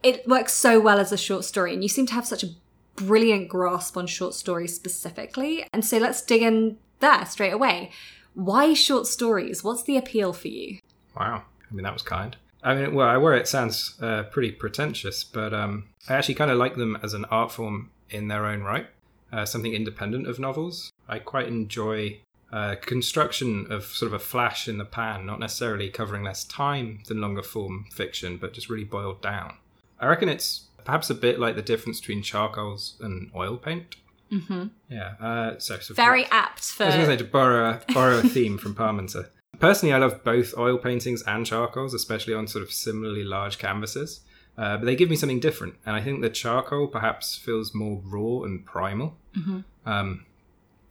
[0.06, 1.74] it works so well as a short story.
[1.74, 2.50] And you seem to have such a
[2.94, 5.66] brilliant grasp on short stories specifically.
[5.72, 7.90] And so let's dig in there straight away.
[8.34, 9.64] Why short stories?
[9.64, 10.78] What's the appeal for you?
[11.18, 11.42] Wow.
[11.68, 12.36] I mean, that was kind.
[12.62, 16.52] I mean, well, I worry it sounds uh, pretty pretentious, but um, I actually kind
[16.52, 18.86] of like them as an art form in their own right,
[19.32, 20.92] uh, something independent of novels.
[21.08, 22.20] I quite enjoy
[22.52, 27.00] uh, construction of sort of a flash in the pan, not necessarily covering less time
[27.08, 29.56] than longer form fiction, but just really boiled down.
[30.00, 33.96] I reckon it's perhaps a bit like the difference between charcoals and oil paint.
[34.30, 34.66] Mm-hmm.
[34.88, 35.14] Yeah.
[35.20, 36.84] Uh, so, so Very apt for.
[36.84, 39.28] I was going to say to borrow a, borrow a theme from Parmenter.
[39.58, 44.20] Personally, I love both oil paintings and charcoals, especially on sort of similarly large canvases.
[44.58, 48.00] Uh, but they give me something different, and I think the charcoal perhaps feels more
[48.02, 49.14] raw and primal.
[49.36, 49.60] Mm-hmm.
[49.84, 50.24] Um,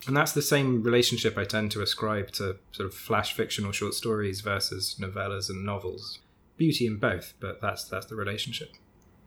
[0.07, 3.73] and that's the same relationship I tend to ascribe to sort of flash fiction or
[3.73, 6.19] short stories versus novellas and novels.
[6.57, 8.75] Beauty in both, but that's that's the relationship.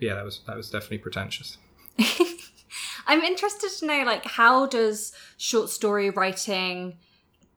[0.00, 1.58] Yeah, that was that was definitely pretentious.
[3.06, 6.98] I'm interested to know, like, how does short story writing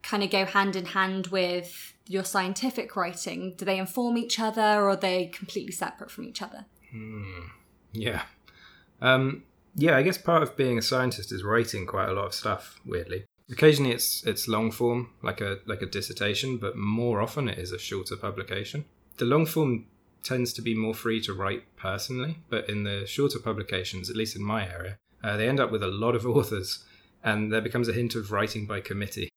[0.01, 3.55] kind of go hand in hand with your scientific writing?
[3.57, 6.65] Do they inform each other, or are they completely separate from each other?
[6.91, 7.47] Hmm.
[7.91, 8.23] Yeah.
[9.01, 9.43] Um,
[9.75, 12.79] yeah, I guess part of being a scientist is writing quite a lot of stuff.
[12.85, 17.57] Weirdly, occasionally it's it's long form, like a like a dissertation, but more often it
[17.57, 18.85] is a shorter publication.
[19.17, 19.85] The long form
[20.23, 24.35] tends to be more free to write personally, but in the shorter publications, at least
[24.35, 26.83] in my area, uh, they end up with a lot of authors,
[27.23, 29.29] and there becomes a hint of writing by committee.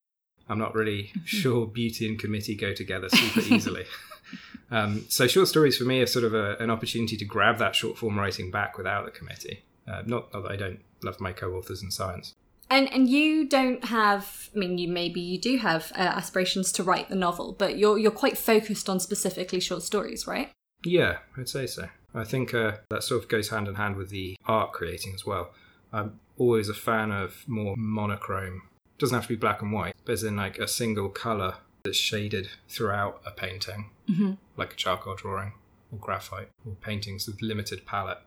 [0.47, 3.85] I'm not really sure beauty and committee go together super easily.
[4.71, 7.75] um, so short stories for me are sort of a, an opportunity to grab that
[7.75, 9.63] short form writing back without the committee.
[9.87, 12.33] Uh, not, not that I don't love my co-authors in science.
[12.67, 14.49] And and you don't have.
[14.55, 17.99] I mean, you maybe you do have uh, aspirations to write the novel, but you're
[17.99, 20.49] you're quite focused on specifically short stories, right?
[20.85, 21.89] Yeah, I'd say so.
[22.13, 25.25] I think uh, that sort of goes hand in hand with the art creating as
[25.25, 25.51] well.
[25.91, 28.61] I'm always a fan of more monochrome.
[28.97, 31.97] doesn't have to be black and white, but as in like a single color that's
[31.97, 34.33] shaded throughout a painting, Mm-hmm.
[34.55, 35.53] like a charcoal drawing
[35.91, 38.19] or graphite or paintings with limited palette.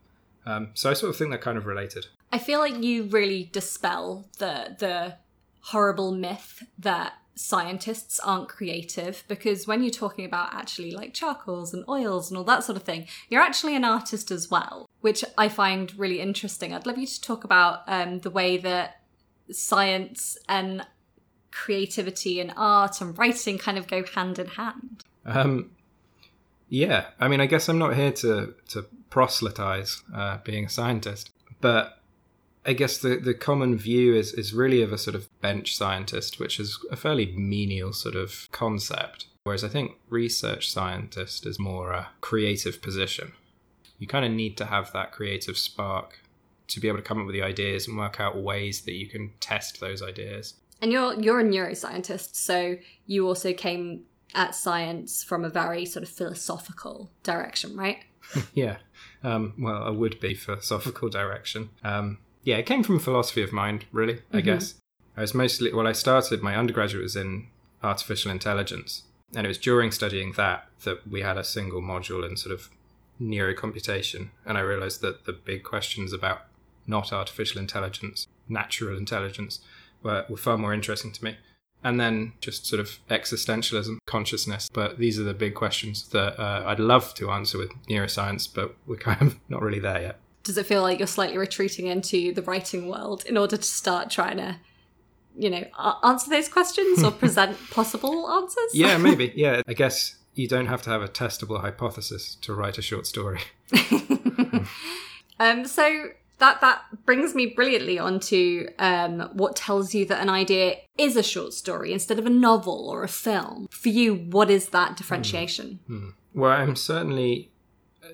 [0.44, 2.06] Um, so I sort of think they're kind of related.
[2.32, 5.14] I feel like you really dispel the the
[5.60, 11.85] horrible myth that scientists aren't creative because when you're talking about actually like charcoals and
[11.88, 15.48] oils and all that sort of thing, you're actually an artist as well, which I
[15.48, 16.74] find really interesting.
[16.74, 19.01] I'd love you to talk about um, the way that
[19.51, 20.85] science and
[21.53, 25.05] creativity and art and writing kind of go hand in hand.
[25.24, 25.70] Um,
[26.68, 31.31] yeah, I mean, I guess I'm not here to to proselytize uh, being a scientist,
[31.61, 31.97] but
[32.68, 36.38] I guess the the common view is is really of a sort of bench scientist,
[36.38, 39.24] which is a fairly menial sort of concept.
[39.44, 43.33] Whereas I think research scientist is more a creative position.
[43.98, 46.20] You kind of need to have that creative spark
[46.66, 49.09] to be able to come up with the ideas and work out ways that you
[49.09, 50.52] can test those ideas.
[50.83, 52.76] And you're you're a neuroscientist, so
[53.07, 54.02] you also came
[54.35, 58.04] at science from a very sort of philosophical direction, right?
[58.52, 58.76] yeah.
[59.24, 61.70] Um, well, a would be philosophical direction.
[61.83, 64.44] Um, yeah, it came from philosophy of mind, really, I Mhm.
[64.44, 64.74] guess.
[65.18, 67.48] I was mostly, well, I started, my undergraduate was in
[67.82, 69.02] artificial intelligence.
[69.34, 72.70] And it was during studying that that we had a single module in sort of
[73.20, 74.30] neurocomputation.
[74.46, 76.38] And I realized that the big questions about
[76.87, 79.61] not artificial intelligence, natural intelligence,
[80.02, 81.37] were, were far more interesting to me.
[81.84, 84.70] And then just sort of existentialism, consciousness.
[84.72, 88.74] But these are the big questions that uh, I'd love to answer with neuroscience, but
[88.86, 90.16] we're kind of not really there yet.
[90.43, 94.11] Does it feel like you're slightly retreating into the writing world in order to start
[94.11, 94.57] trying to,
[95.36, 95.64] you know,
[96.05, 98.70] answer those questions or present possible answers?
[98.72, 99.32] Yeah, maybe.
[99.34, 103.07] Yeah, I guess you don't have to have a testable hypothesis to write a short
[103.07, 103.41] story.
[105.41, 110.76] um, so that that brings me brilliantly onto um, what tells you that an idea
[110.97, 113.68] is a short story instead of a novel or a film.
[113.70, 115.80] For you, what is that differentiation?
[116.34, 117.51] Well, I'm certainly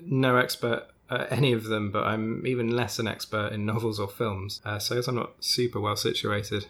[0.01, 4.07] no expert at any of them, but I'm even less an expert in novels or
[4.07, 4.61] films.
[4.65, 6.65] Uh, so I guess I'm not super well situated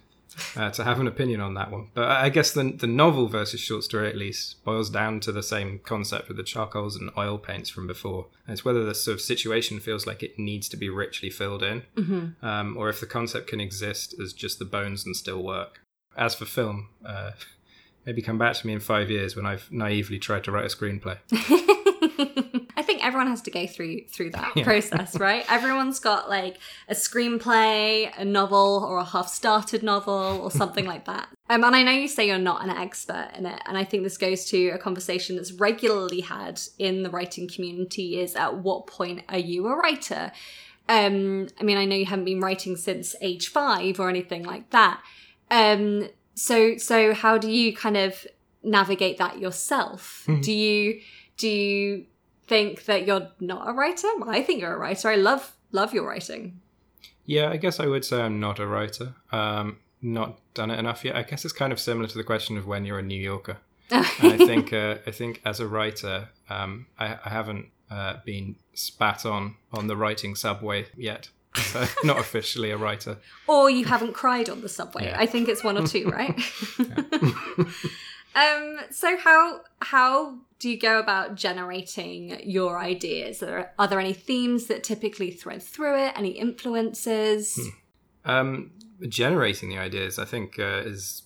[0.57, 1.87] uh, to have an opinion on that one.
[1.93, 5.43] But I guess the the novel versus short story at least boils down to the
[5.43, 8.25] same concept with the charcoals and oil paints from before.
[8.45, 11.63] And it's whether the sort of situation feels like it needs to be richly filled
[11.63, 12.45] in, Mm-hmm.
[12.45, 15.79] um, or if the concept can exist as just the bones and still work.
[16.17, 17.31] As for film, uh,
[18.05, 20.75] maybe come back to me in five years when I've naively tried to write a
[20.75, 21.17] screenplay.
[23.15, 24.65] Everyone has to go through through that Yeah.
[24.65, 25.45] process, right?
[25.49, 26.57] Everyone's got like
[26.89, 31.29] a screenplay, a novel, or a half-started novel, or something like that.
[31.47, 34.01] Um, and I know you say you're not an expert in it, and I think
[34.01, 38.87] this goes to a conversation that's regularly had in the writing community: is at what
[38.87, 40.31] point are you a writer?
[40.89, 44.71] Um, I mean, I know you haven't been writing since age five or anything like
[44.71, 45.01] that.
[45.51, 48.25] Um, so, so how do you kind of
[48.63, 50.23] navigate that yourself?
[50.41, 50.99] Do you
[51.37, 52.05] do you
[52.47, 54.07] think that you're not a writer?
[54.27, 55.09] I think you're a writer.
[55.09, 56.59] I love love your writing.
[57.25, 59.15] Yeah, I guess I would say I'm not a writer.
[59.31, 61.15] Um, not done it enough yet.
[61.15, 63.57] I guess it's kind of similar to the question of when you're a New Yorker.
[63.89, 68.55] and I think uh, I think as a writer, um, I, I haven't uh, been
[68.73, 71.29] spat on on the writing subway yet.
[71.55, 73.17] So not officially a writer.
[73.47, 75.05] or you haven't cried on the subway.
[75.05, 75.19] Yeah.
[75.19, 76.37] I think it's one or two, right?
[78.35, 83.41] um, so how how do you go about generating your ideas?
[83.41, 86.13] Are there, are there any themes that typically thread through it?
[86.15, 87.59] Any influences?
[88.23, 88.71] Um,
[89.07, 91.23] generating the ideas, I think, uh, is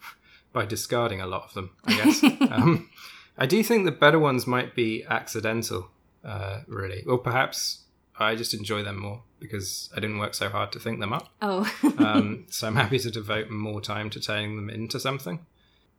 [0.52, 1.70] by discarding a lot of them.
[1.84, 2.22] I guess.
[2.50, 2.90] um,
[3.38, 5.88] I do think the better ones might be accidental,
[6.24, 7.84] uh, really, or perhaps
[8.18, 11.28] I just enjoy them more because I didn't work so hard to think them up.
[11.40, 15.40] Oh, um, so I'm happy to devote more time to turning them into something.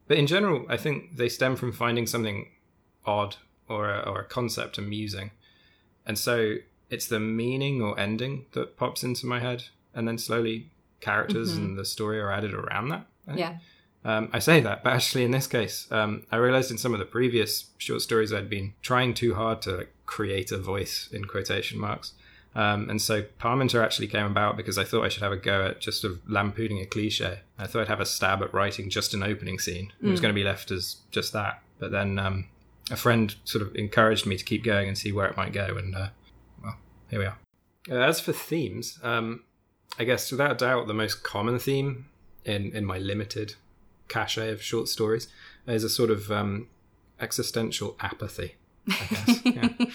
[0.07, 2.49] But in general, I think they stem from finding something
[3.05, 3.37] odd
[3.69, 5.31] or a, or a concept amusing.
[6.05, 6.55] And so
[6.89, 11.77] it's the meaning or ending that pops into my head, and then slowly characters and
[11.77, 13.05] the story are added around that.
[13.27, 13.57] I yeah.
[14.05, 16.99] Um, I say that, but actually, in this case, um, I realized in some of
[16.99, 21.23] the previous short stories I'd been trying too hard to like, create a voice in
[21.23, 22.13] quotation marks.
[22.55, 25.65] Um, and so Parmenter actually came about because I thought I should have a go
[25.67, 27.39] at just sort of lampooning a cliche.
[27.57, 29.91] I thought I'd have a stab at writing just an opening scene.
[30.01, 31.61] It was going to be left as just that.
[31.79, 32.47] But then um,
[32.91, 35.75] a friend sort of encouraged me to keep going and see where it might go.
[35.77, 36.09] And, uh,
[36.63, 36.77] well,
[37.09, 37.37] here we are.
[37.89, 39.43] Uh, as for themes, um,
[39.97, 42.05] I guess without doubt, the most common theme
[42.45, 43.55] in, in my limited
[44.07, 45.27] cachet of short stories
[45.67, 46.67] is a sort of um,
[47.19, 48.55] existential apathy,
[48.87, 49.45] I guess.
[49.45, 49.87] yeah.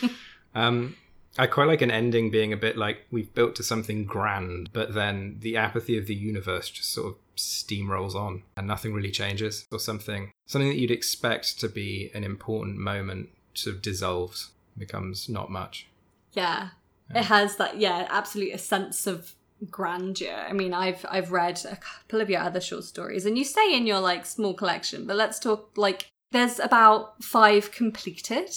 [1.39, 4.95] I quite like an ending being a bit like we've built to something grand, but
[4.95, 9.67] then the apathy of the universe just sort of steamrolls on and nothing really changes,
[9.71, 15.29] or something something that you'd expect to be an important moment sort of dissolves, becomes
[15.29, 15.87] not much.
[16.33, 16.71] Yeah.
[17.15, 19.35] It has that, yeah, absolute a sense of
[19.71, 20.45] grandeur.
[20.49, 23.75] I mean, I've I've read a couple of your other short stories, and you say
[23.75, 28.51] in your like small collection, but let's talk like there's about five completed.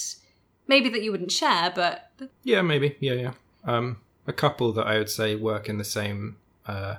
[0.68, 2.10] Maybe that you wouldn't share, but
[2.44, 2.96] Yeah, maybe.
[3.00, 3.32] Yeah, yeah.
[3.64, 6.36] Um, a couple that I would say work in the same
[6.66, 6.96] uh,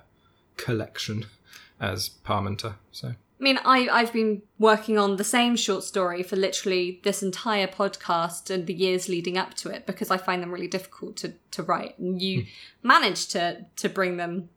[0.57, 1.26] collection
[1.80, 2.76] as Parmenter.
[2.91, 7.22] So I mean, I, I've been working on the same short story for literally this
[7.22, 11.18] entire podcast and the years leading up to it because I find them really difficult
[11.18, 11.99] to, to write.
[11.99, 12.45] And you
[12.84, 14.47] managed to to bring them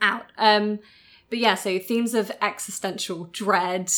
[0.00, 0.26] out.
[0.38, 0.78] Um,
[1.28, 3.90] but yeah, so themes of existential dread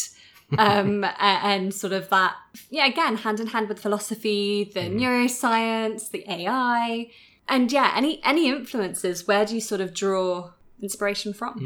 [0.58, 2.34] um, and sort of that,
[2.70, 7.10] yeah, again, hand in hand with philosophy, the neuroscience, the AI.
[7.48, 11.58] And yeah, any any influences, where do you sort of draw inspiration from?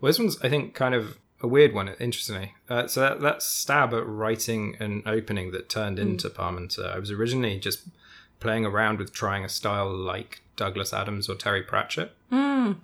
[0.00, 2.54] Well, this one's, I think, kind of a weird one, interestingly.
[2.68, 7.10] Uh, so that, that stab at writing an opening that turned into Parmenter, I was
[7.10, 7.88] originally just
[8.38, 12.12] playing around with trying a style like Douglas Adams or Terry Pratchett.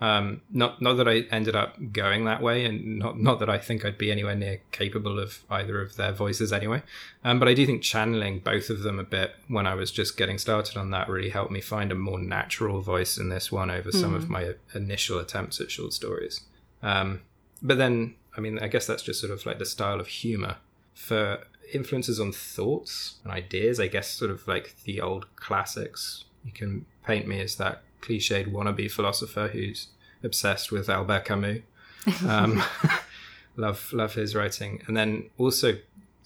[0.00, 3.58] Um, not not that I ended up going that way, and not not that I
[3.58, 6.82] think I'd be anywhere near capable of either of their voices anyway.
[7.24, 10.16] Um, but I do think channeling both of them a bit when I was just
[10.16, 13.70] getting started on that really helped me find a more natural voice in this one
[13.70, 16.40] over some of my initial attempts at short stories.
[16.82, 17.22] Um,
[17.62, 20.56] but then, I mean, I guess that's just sort of like the style of humor.
[20.94, 26.24] For influences on thoughts and ideas, I guess sort of like the old classics.
[26.44, 29.88] You can paint me as that cliched wannabe philosopher who's
[30.22, 31.62] obsessed with Albert Camus.
[32.26, 32.62] Um,
[33.56, 35.78] love, love his writing, and then also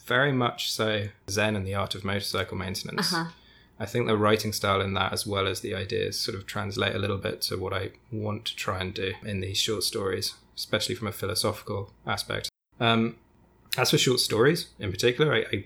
[0.04, 3.12] very much so Zen and the Art of Motorcycle Maintenance.
[3.12, 3.30] Uh-huh.
[3.80, 6.94] I think the writing style in that, as well as the ideas, sort of translate
[6.94, 10.34] a little bit to what I want to try and do in these short stories,
[10.56, 12.48] especially from a philosophical aspect.
[12.78, 13.16] Um,
[13.76, 15.64] as for short stories in particular, I, I,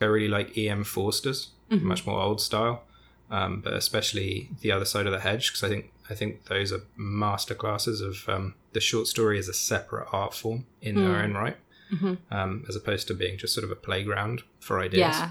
[0.00, 0.84] I really like E.M.
[0.84, 2.84] Forster's, much more old style.
[3.30, 6.72] Um, but especially the other side of the hedge because I think I think those
[6.72, 11.04] are masterclasses of um, the short story as a separate art form in Hmm.
[11.04, 11.56] their own right,
[11.92, 12.14] Mm-hmm.
[12.34, 15.16] um, as opposed to being just sort of a playground for ideas.
[15.16, 15.30] Yeah.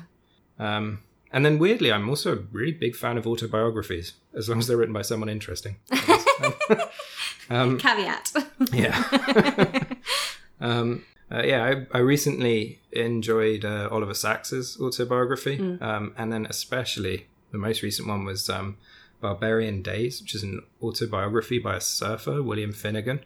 [0.60, 4.68] Um, and then weirdly, I'm also a really big fan of autobiographies, as long as
[4.68, 5.76] they're written by someone interesting.
[7.50, 8.32] um, Caveat.
[8.72, 9.84] yeah.
[10.62, 17.28] um, uh, yeah, I, I recently enjoyed uh, Oliver Sacks's autobiography, um, and then especially
[17.52, 18.78] the most recent one was um,
[19.22, 23.22] Barbarian Days, which is an autobiography by a surfer, William Finnegan,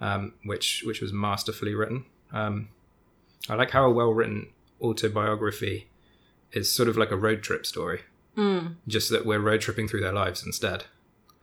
[0.00, 2.04] um, which which was masterfully written.
[2.32, 2.68] Um,
[3.48, 4.48] I like how a well written
[4.80, 5.88] autobiography
[6.52, 8.00] is sort of like a road trip story,
[8.88, 10.84] just that we're road tripping through their lives instead.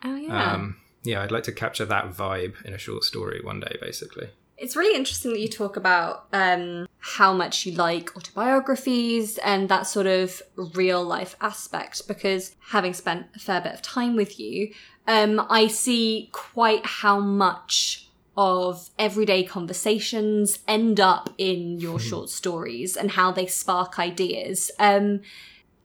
[0.04, 0.54] oh yeah.
[0.54, 4.30] Um, yeah, I'd like to capture that vibe in a short story one day, basically.
[4.60, 9.88] It's really interesting that you talk about um, how much you like autobiographies and that
[9.88, 10.42] sort of
[10.76, 14.74] real life aspect because having spent a fair bit of time with you,
[15.08, 22.96] um, I see quite how much of everyday conversations end up in your short stories
[22.96, 24.72] and how they spark ideas.
[24.78, 25.22] Um,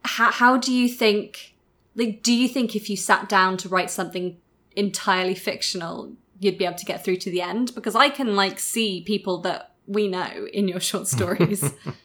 [0.03, 1.55] how, how do you think,
[1.95, 4.37] like, do you think if you sat down to write something
[4.75, 8.59] entirely fictional, you'd be able to get through to the end because I can like
[8.59, 11.63] see people that we know in your short stories,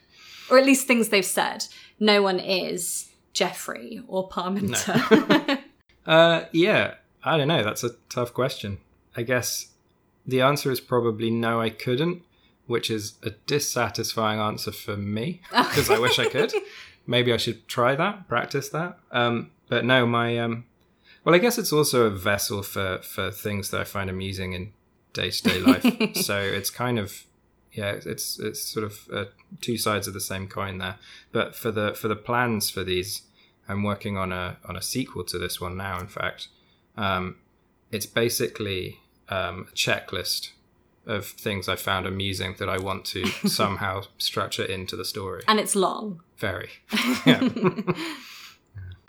[0.50, 1.66] or at least things they've said.
[1.98, 5.58] No one is Geoffrey or Parmenter.
[6.06, 7.62] Uh, yeah, I don't know.
[7.62, 8.78] That's a tough question.
[9.16, 9.68] I guess
[10.26, 12.22] the answer is probably no, I couldn't,
[12.66, 16.52] which is a dissatisfying answer for me because I wish I could.
[17.06, 18.98] Maybe I should try that, practice that.
[19.12, 20.64] Um, but no, my um,
[21.24, 24.72] well, I guess it's also a vessel for for things that I find amusing in
[25.12, 26.16] day to day life.
[26.24, 27.24] so it's kind of
[27.72, 29.24] yeah, it's it's sort of uh,
[29.60, 30.96] two sides of the same coin there.
[31.32, 33.22] But for the for the plans for these,
[33.68, 36.00] I'm working on a on a sequel to this one now.
[36.00, 36.48] In fact,
[36.96, 37.36] um,
[37.90, 38.98] it's basically
[39.28, 40.50] um, a checklist
[41.06, 45.42] of things I found amusing that I want to somehow structure into the story.
[45.48, 46.22] and it's long.
[46.36, 46.70] Very,
[47.26, 47.48] yeah,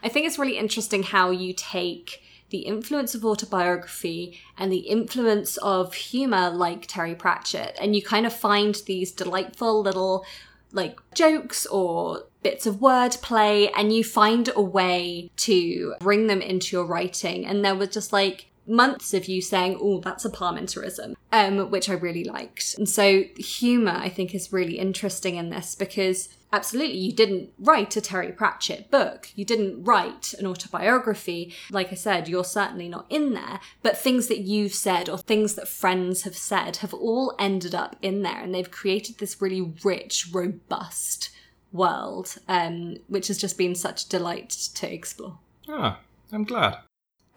[0.03, 5.57] I think it's really interesting how you take the influence of autobiography and the influence
[5.57, 10.25] of humor like Terry Pratchett, and you kind of find these delightful little
[10.73, 16.75] like jokes or bits of wordplay, and you find a way to bring them into
[16.75, 17.45] your writing.
[17.45, 21.89] And there was just like months of you saying, "Oh, that's a Parmentarism," um, which
[21.89, 22.75] I really liked.
[22.77, 27.95] And so humor, I think, is really interesting in this because absolutely you didn't write
[27.95, 29.29] a Terry Pratchett book.
[29.35, 31.53] You didn't write an autobiography.
[31.69, 35.55] Like I said, you're certainly not in there, but things that you've said or things
[35.55, 39.73] that friends have said have all ended up in there and they've created this really
[39.83, 41.29] rich, robust
[41.71, 45.37] world, um, which has just been such a delight to explore.
[45.69, 45.99] ah,
[46.33, 46.77] I'm glad.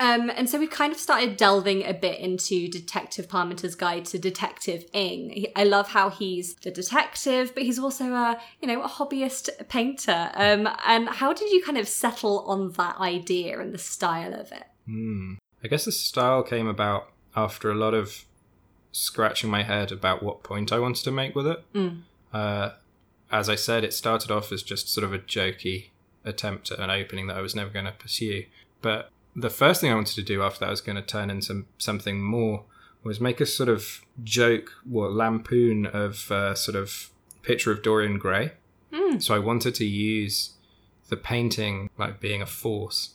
[0.04, 4.18] Um, and so we kind of started delving a bit into Detective Parmenter's Guide to
[4.18, 5.30] Detective Ing.
[5.30, 9.48] He- I love how he's the detective, but he's also a you know a hobbyist
[9.68, 10.30] painter.
[10.34, 14.52] Um, and how did you kind of settle on that idea and the style of
[14.52, 14.64] it?
[14.86, 15.34] Hmm.
[15.62, 18.26] I guess the style came about after a lot of
[18.92, 21.64] scratching my head about what point I wanted to make with it.
[22.32, 22.70] Uh,
[23.32, 25.86] as I said, it started off as just sort of a jokey
[26.24, 28.44] attempt at an opening that I was never going to pursue.
[28.82, 31.64] But the first thing I wanted to do after that was going to turn into
[31.78, 32.64] something more
[33.02, 37.10] was make a sort of joke, what lampoon of uh, sort of
[37.42, 38.52] picture of Dorian Gray.
[39.20, 40.54] So I wanted to use
[41.08, 43.14] the painting like being a force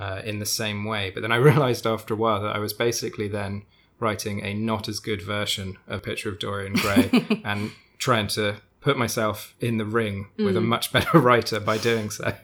[0.00, 1.10] uh, in the same way.
[1.10, 3.62] But then I realized after a while that I was basically then
[4.00, 7.10] writing a not as good version of Picture of Dorian Gray
[7.44, 12.10] and trying to put myself in the ring with a much better writer by doing
[12.10, 12.34] so.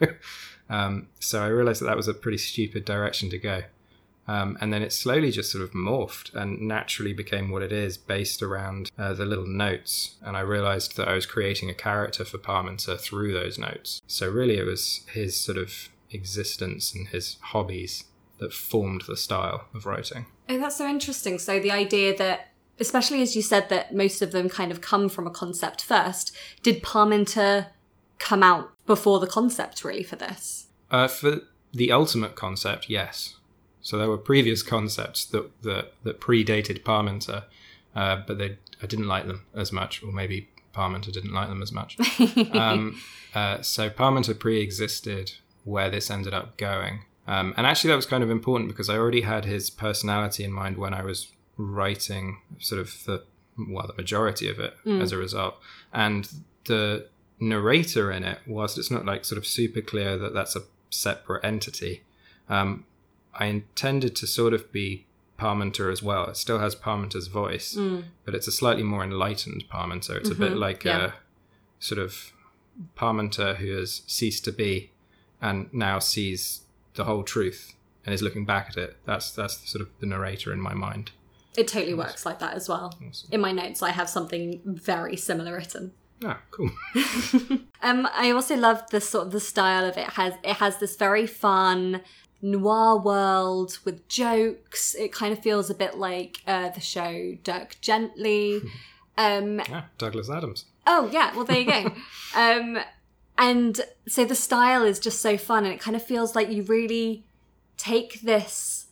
[0.68, 3.62] Um, so I realized that that was a pretty stupid direction to go.
[4.28, 7.96] Um, and then it slowly just sort of morphed and naturally became what it is
[7.96, 10.16] based around uh, the little notes.
[10.22, 14.02] And I realized that I was creating a character for Parmenter through those notes.
[14.06, 18.04] So really, it was his sort of existence and his hobbies
[18.38, 20.26] that formed the style of writing.
[20.48, 21.38] Oh, that's so interesting.
[21.38, 22.48] So the idea that,
[22.78, 26.36] especially as you said, that most of them kind of come from a concept first.
[26.62, 27.68] Did Parmenter
[28.18, 30.66] come out before the concept really for this?
[30.90, 31.40] Uh, for
[31.72, 33.36] the ultimate concept, yes.
[33.80, 37.44] So there were previous concepts that that, that predated Parmenter,
[37.94, 41.62] uh, but they I didn't like them as much, or maybe Parmenter didn't like them
[41.62, 41.96] as much.
[42.52, 43.00] um,
[43.34, 45.32] uh, so Parmenter pre-existed
[45.64, 48.96] where this ended up going, um, and actually that was kind of important because I
[48.96, 53.24] already had his personality in mind when I was writing sort of the
[53.68, 55.56] well the majority of it as a result,
[55.92, 56.28] and
[56.64, 57.08] the
[57.40, 61.44] narrator in it, whilst it's not like sort of super clear that that's a separate
[61.44, 62.02] entity.
[62.48, 62.84] Um,
[63.34, 65.06] I intended to sort of be
[65.38, 66.26] Parmenter as well.
[66.26, 67.78] It still has Parmenter's voice,
[68.24, 70.16] but it's a slightly more enlightened Parmenter.
[70.16, 71.06] It's a bit like yeah.
[71.06, 71.12] a
[71.78, 72.32] sort of
[72.96, 74.90] Parmenter who has ceased to be
[75.40, 76.62] and now sees
[76.94, 77.74] the whole truth
[78.04, 78.96] and is looking back at it.
[79.04, 81.12] That's that's sort of the narrator in my mind.
[81.56, 82.96] It totally works like that as well.
[83.30, 85.92] In my notes, I have something very similar written.
[86.24, 86.70] Ah, cool.
[87.80, 90.00] Um, I also love the sort of the style of it.
[90.00, 92.00] it has it has this very fun
[92.42, 94.96] noir world with jokes.
[94.96, 98.60] It kind of feels a bit like uh, the show Dirk Gently.
[99.16, 100.64] Um, Ah, Douglas Adams.
[100.86, 101.92] oh yeah, well there you go.
[102.36, 102.78] um,
[103.36, 106.62] and so the style is just so fun, and it kind of feels like you
[106.62, 107.24] really
[107.76, 108.86] take this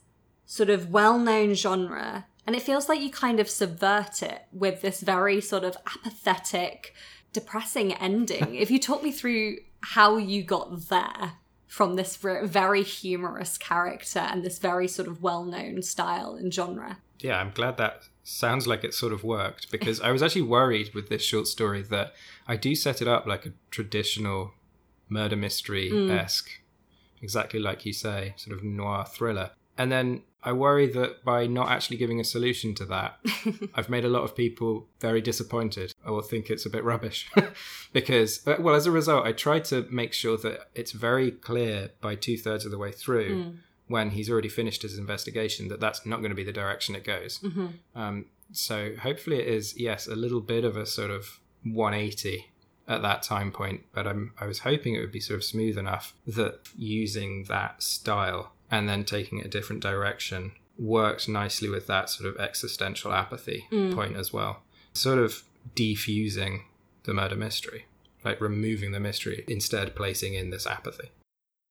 [0.45, 5.01] sort of well-known genre, and it feels like you kind of subvert it with this
[5.01, 6.93] very sort of apathetic,
[7.37, 8.55] depressing ending.
[8.55, 11.34] if you talk me through how you got there
[11.66, 16.97] from this very humorous character and this very sort of well-known style and genre.
[17.18, 20.95] Yeah, I'm glad that sounds like it sort of worked because I was actually worried
[20.95, 22.14] with this short story that
[22.49, 24.53] I do set it up like a traditional
[25.11, 27.22] murder mystery esque, mm.
[27.22, 29.51] exactly like you say, sort of noir thriller.
[29.76, 33.19] And then I worry that by not actually giving a solution to that,
[33.75, 37.29] I've made a lot of people very disappointed or think it's a bit rubbish.
[37.93, 42.15] because, well, as a result, I try to make sure that it's very clear by
[42.15, 43.57] two thirds of the way through
[43.89, 47.03] when he's already finished his investigation that that's not going to be the direction it
[47.05, 47.41] goes.
[47.97, 52.47] Um, so hopefully it is, yes, a little bit of a sort of 180
[52.87, 55.77] at that time point, but I'm, I was hoping it would be sort of smooth
[55.77, 61.87] enough that using that style and then taking it a different direction worked nicely with
[61.87, 64.62] that sort of existential apathy point as well.
[64.93, 65.43] Sort of
[65.75, 66.62] defusing
[67.05, 67.87] the murder mystery,
[68.25, 71.11] like removing the mystery, instead placing in this apathy.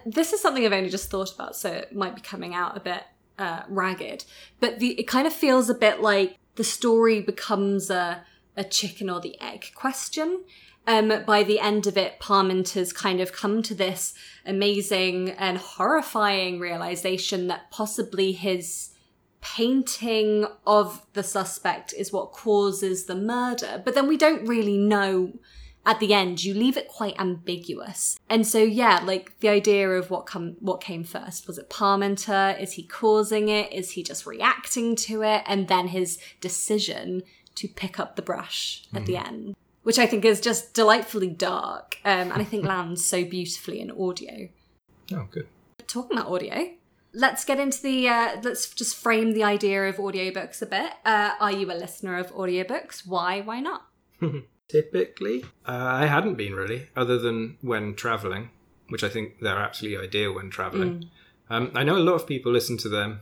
[0.05, 2.79] this is something I've only just thought about, so it might be coming out a
[2.79, 3.03] bit
[3.37, 4.25] uh, ragged.
[4.59, 8.23] But the it kind of feels a bit like the story becomes a
[8.57, 10.43] a chicken or the egg question.
[10.87, 14.13] Um, by the end of it, Parmenter's kind of come to this
[14.45, 18.91] amazing and horrifying realization that possibly his
[19.41, 23.81] painting of the suspect is what causes the murder.
[23.83, 25.33] But then we don't really know
[25.85, 26.43] at the end.
[26.43, 28.19] You leave it quite ambiguous.
[28.27, 32.59] And so yeah like the idea of what come what came first was it parmenter
[32.59, 33.71] is he causing it?
[33.71, 35.43] Is he just reacting to it?
[35.45, 37.21] And then his decision
[37.53, 39.55] to pick up the brush at the end
[39.85, 43.89] which i think is just delightfully dark um, and i think lands so beautifully in
[43.91, 44.49] audio
[45.13, 45.47] Oh, good.
[45.87, 46.69] talking about audio
[47.13, 51.31] let's get into the uh, let's just frame the idea of audiobooks a bit uh,
[51.39, 53.85] are you a listener of audiobooks why why not
[54.67, 58.49] Typically, uh, I hadn't been really, other than when traveling,
[58.89, 61.05] which I think they're absolutely ideal when traveling.
[61.51, 63.19] Um, I know a lot of people listen to them.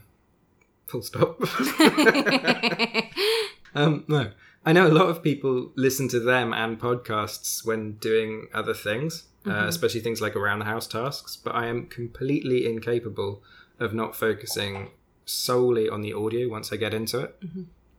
[0.88, 1.42] Full stop.
[3.76, 4.32] um, no,
[4.66, 9.26] I know a lot of people listen to them and podcasts when doing other things,
[9.46, 11.36] uh, especially things like around the house tasks.
[11.36, 13.44] But I am completely incapable
[13.80, 14.92] of not focusing
[15.26, 17.44] solely on the audio once I get into it.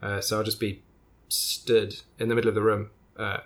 [0.03, 0.83] Uh, so I'll just be
[1.29, 3.39] stood in the middle of the room, uh,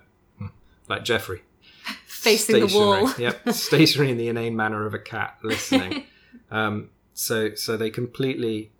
[0.88, 1.42] like Geoffrey,
[2.06, 6.04] facing the wall yep, stationary in the inane manner of a cat, listening.
[6.50, 8.70] um, so, so they completely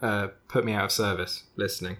[0.00, 1.98] uh, put me out of service listening.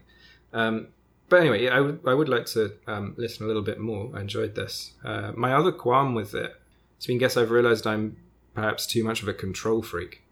[0.52, 0.88] Um,
[1.34, 4.08] but anyway, I would I would like to um, listen a little bit more.
[4.14, 4.92] I enjoyed this.
[5.04, 6.54] Uh, my other qualm with it,
[6.96, 8.16] has been guess I've realised I'm
[8.54, 10.22] perhaps too much of a control freak.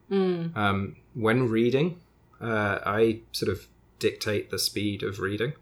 [0.56, 2.00] Um, when reading,
[2.40, 3.66] uh, I sort of
[3.98, 5.54] dictate the speed of reading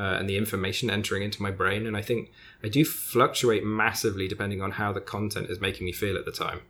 [0.00, 1.86] uh, and the information entering into my brain.
[1.86, 2.32] And I think
[2.64, 6.32] I do fluctuate massively depending on how the content is making me feel at the
[6.32, 6.60] time.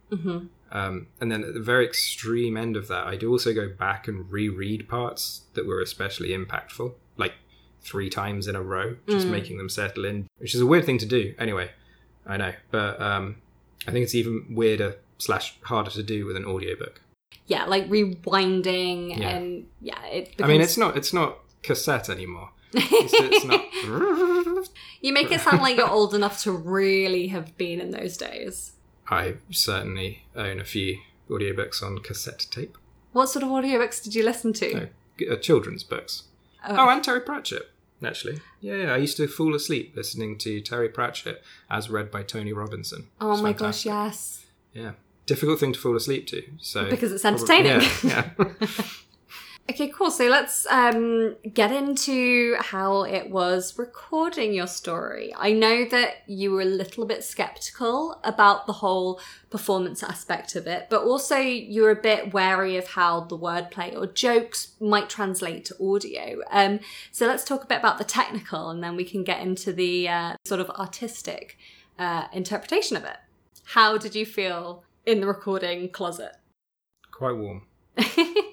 [0.71, 4.07] Um, and then at the very extreme end of that, I do also go back
[4.07, 7.33] and reread parts that were especially impactful, like
[7.83, 10.99] three times in a row, just making them settle in, which is a weird thing
[10.99, 11.35] to do.
[11.39, 11.71] Anyway,
[12.27, 13.37] I know, but um,
[13.87, 17.01] I think it's even weirder slash harder to do with an audiobook.
[17.47, 19.29] yeah, like rewinding Yeah.
[19.31, 20.35] and yeah, it.
[20.43, 22.51] I mean, it's not it's not cassette anymore.
[22.75, 24.69] It's, it's not.
[25.01, 28.73] you make it sound like you're old enough to really have been in those days.
[29.11, 32.79] I certainly own a few audiobooks on cassette tape.
[33.13, 34.89] What sort of audiobooks did you listen to?
[35.21, 36.25] No, uh, children's books.
[36.67, 36.89] Oh.
[36.89, 37.69] and Terry Pratchett,
[38.05, 38.41] actually.
[38.61, 42.53] Yeah, yeah, I used to fall asleep listening to Terry Pratchett as read by Tony
[42.53, 43.09] Robinson.
[43.21, 43.91] oh It's my fantastic.
[43.91, 44.47] gosh, yes.
[44.75, 44.93] Yeah.
[45.27, 46.43] Difficult thing to fall asleep to.
[46.61, 47.89] So Because it's probably- entertaining.
[48.03, 48.31] Yeah.
[48.61, 48.67] yeah.
[49.71, 50.11] Okay, cool.
[50.11, 55.33] So let's um, get into how it was recording your story.
[55.37, 60.67] I know that you were a little bit skeptical about the whole performance aspect of
[60.67, 65.65] it, but also you're a bit wary of how the wordplay or jokes might translate
[65.67, 66.41] to audio.
[66.51, 66.81] Um,
[67.13, 70.09] so let's talk a bit about the technical and then we can get into the
[70.09, 71.57] uh, sort of artistic
[72.01, 73.17] uh, interpretation of it.
[73.65, 76.33] How did you feel in the recording closet?
[77.13, 77.63] Quite warm.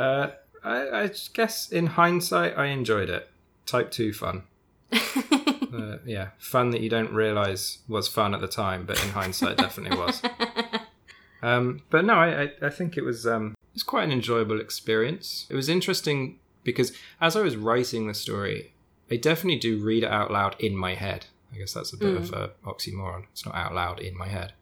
[0.00, 0.30] Uh,
[0.64, 3.28] I, I guess in hindsight, I enjoyed it.
[3.66, 4.42] Type 2 fun.
[4.92, 9.56] uh, yeah, fun that you don't realize was fun at the time, but in hindsight,
[9.56, 10.22] definitely was.
[11.42, 14.60] Um, but no, I, I, I think it was um, it was quite an enjoyable
[14.60, 15.46] experience.
[15.48, 18.74] It was interesting because as I was writing the story,
[19.10, 21.26] I definitely do read it out loud in my head.
[21.50, 23.24] I guess that's a bit of a oxymoron.
[23.32, 24.52] It's not out loud in my head.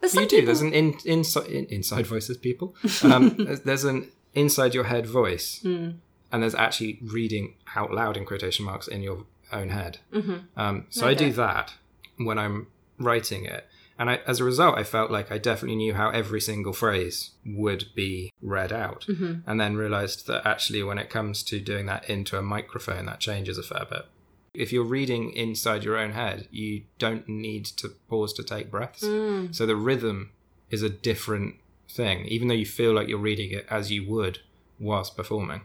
[0.00, 0.26] But you do.
[0.36, 2.74] people- There's an in, inside in, inside voices, people.
[3.04, 5.90] Um, there's, there's an inside your head voice, Hmm.
[6.32, 9.98] and there's actually reading out loud in quotation marks in your own head.
[10.12, 10.36] Mm-hmm.
[10.56, 11.74] Um, so I do that
[12.16, 12.66] when I'm
[12.98, 13.66] writing it,
[13.98, 17.30] and I, as a result, I felt like I definitely knew how every single phrase
[17.46, 19.48] would be read out, Mm-hmm.
[19.48, 23.20] and then realized that actually, when it comes to doing that into a microphone, that
[23.20, 24.06] changes a fair bit.
[24.52, 29.02] If you're reading inside your own head, you don't need to pause to take breaths.
[29.02, 29.52] Mm.
[29.54, 30.30] So the rhythm
[30.70, 31.56] is a different
[31.88, 34.40] thing, even though you feel like you're reading it as you would
[34.78, 35.62] whilst performing.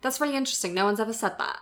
[0.00, 0.74] That's really interesting.
[0.74, 1.58] No one's ever said that.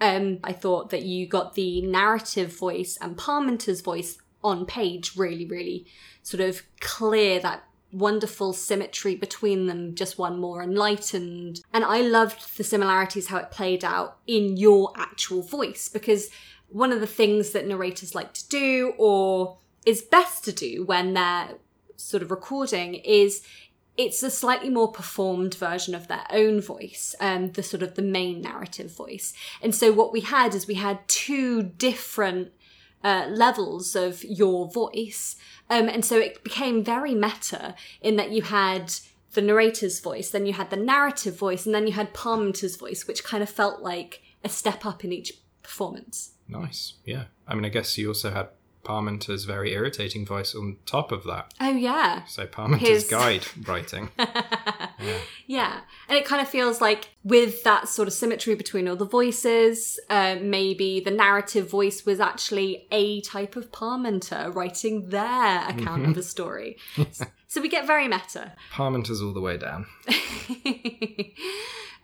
[0.00, 5.46] Um, I thought that you got the narrative voice and Parmenter's voice on page really,
[5.46, 5.86] really
[6.22, 11.60] sort of clear that wonderful symmetry between them, just one more enlightened.
[11.72, 16.30] And I loved the similarities, how it played out in your actual voice, because
[16.68, 21.12] one of the things that narrators like to do, or is best to do when
[21.14, 21.50] they're
[22.02, 23.42] sort of recording, is
[23.96, 28.02] it's a slightly more performed version of their own voice, um, the sort of the
[28.02, 29.34] main narrative voice.
[29.60, 32.52] And so what we had is we had two different
[33.04, 35.36] uh, levels of your voice.
[35.68, 38.94] Um, and so it became very meta in that you had
[39.34, 43.06] the narrator's voice, then you had the narrative voice, and then you had Parmenter's voice,
[43.06, 45.32] which kind of felt like a step up in each
[45.62, 46.32] performance.
[46.48, 47.24] Nice, yeah.
[47.48, 48.48] I mean, I guess you also had
[48.84, 51.54] Parmenter's very irritating voice on top of that.
[51.60, 52.24] Oh, yeah.
[52.24, 54.10] So Parmenter's His- guide writing.
[55.00, 55.18] Yeah,
[55.48, 55.80] yeah.
[56.08, 59.98] and it kind of feels like with that sort of symmetry between all the voices,
[60.08, 66.16] uh, maybe the narrative voice was actually a type of Parmenter writing their account of
[66.16, 66.76] a story.
[67.48, 68.52] so we get very meta.
[68.70, 69.86] Parmenter's all the way down.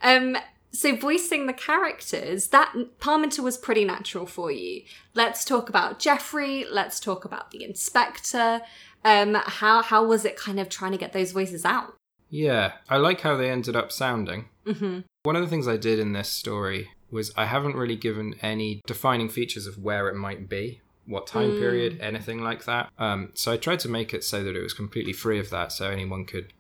[0.03, 0.37] um,
[0.73, 4.83] so voicing the characters, that Parmenter was pretty natural for you.
[5.15, 6.65] Let's talk about Geoffrey.
[6.71, 8.61] Let's talk about the inspector.
[9.05, 11.95] Um, how how was it kind of trying to get those voices out?
[12.31, 14.49] Yeah, I like how they ended up sounding.
[14.67, 18.35] hmm One of the things I did in this story was I haven't really given
[18.43, 21.59] any defining features of where it might be, what time Mm.
[21.59, 22.91] period, anything like that.
[22.99, 25.73] Um, so I tried to make it so that it was completely free of that,
[25.73, 26.53] so anyone could,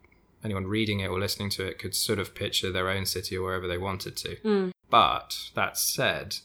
[0.44, 3.42] anyone reading it or listening to it could sort of picture their own city or
[3.44, 4.36] wherever they wanted to.
[4.36, 4.70] Mm.
[4.90, 6.36] But that said,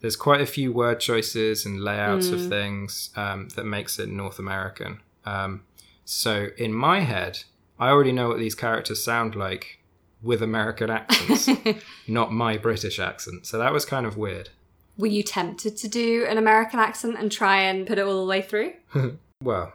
[0.00, 2.48] there's quite a few word choices and layouts of Mm.
[2.48, 5.00] things um, that makes it North American.
[5.24, 5.62] Um,
[6.04, 7.44] so in my head,
[7.78, 9.80] I already know what these characters sound like
[10.22, 11.48] with American accents,
[12.08, 13.46] not my British accent.
[13.46, 14.50] So that was kind of weird.
[14.96, 18.28] Were you tempted to do an American accent and try and put it all the
[18.30, 18.72] way through?
[19.42, 19.74] Well,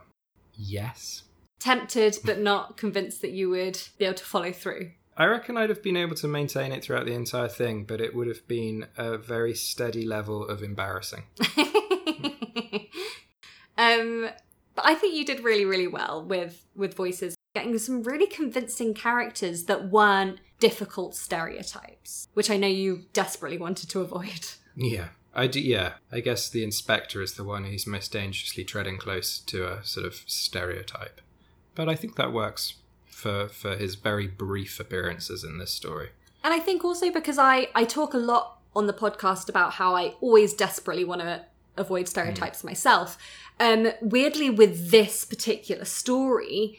[0.56, 1.24] yes.
[1.60, 4.92] Tempted, but not convinced that you would be able to follow through.
[5.20, 8.16] I reckon I'd have been able to maintain it throughout the entire thing, but it
[8.16, 11.24] would have been a very steady level of embarrassing.
[13.78, 14.30] um,
[14.76, 18.94] but I think you did really, really well with with voices, getting some really convincing
[18.94, 24.48] characters that weren't difficult stereotypes, which I know you desperately wanted to avoid.
[24.76, 25.10] Yeah.
[25.34, 29.40] I do, yeah, I guess the inspector is the one who's most dangerously treading close
[29.42, 31.22] to a sort of stereotype.
[31.80, 32.74] But I think that works
[33.06, 36.10] for for his very brief appearances in this story.
[36.44, 39.96] And I think also because I, I talk a lot on the podcast about how
[39.96, 41.46] I always desperately want to
[41.78, 43.18] avoid stereotypes myself.
[43.62, 46.78] Um, weirdly, with this particular story,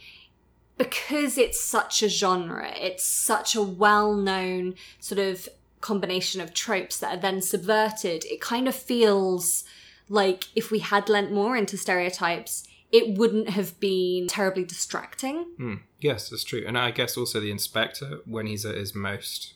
[0.77, 5.49] because it's such a genre, it's such a well known sort of
[5.81, 9.65] combination of tropes that are then subverted, it kind of feels
[10.11, 15.45] like if we had lent more into stereotypes, it wouldn't have been terribly distracting.
[15.57, 15.75] Hmm.
[16.01, 16.65] Yes, that's true.
[16.67, 19.55] And I guess also the inspector, when he's at his most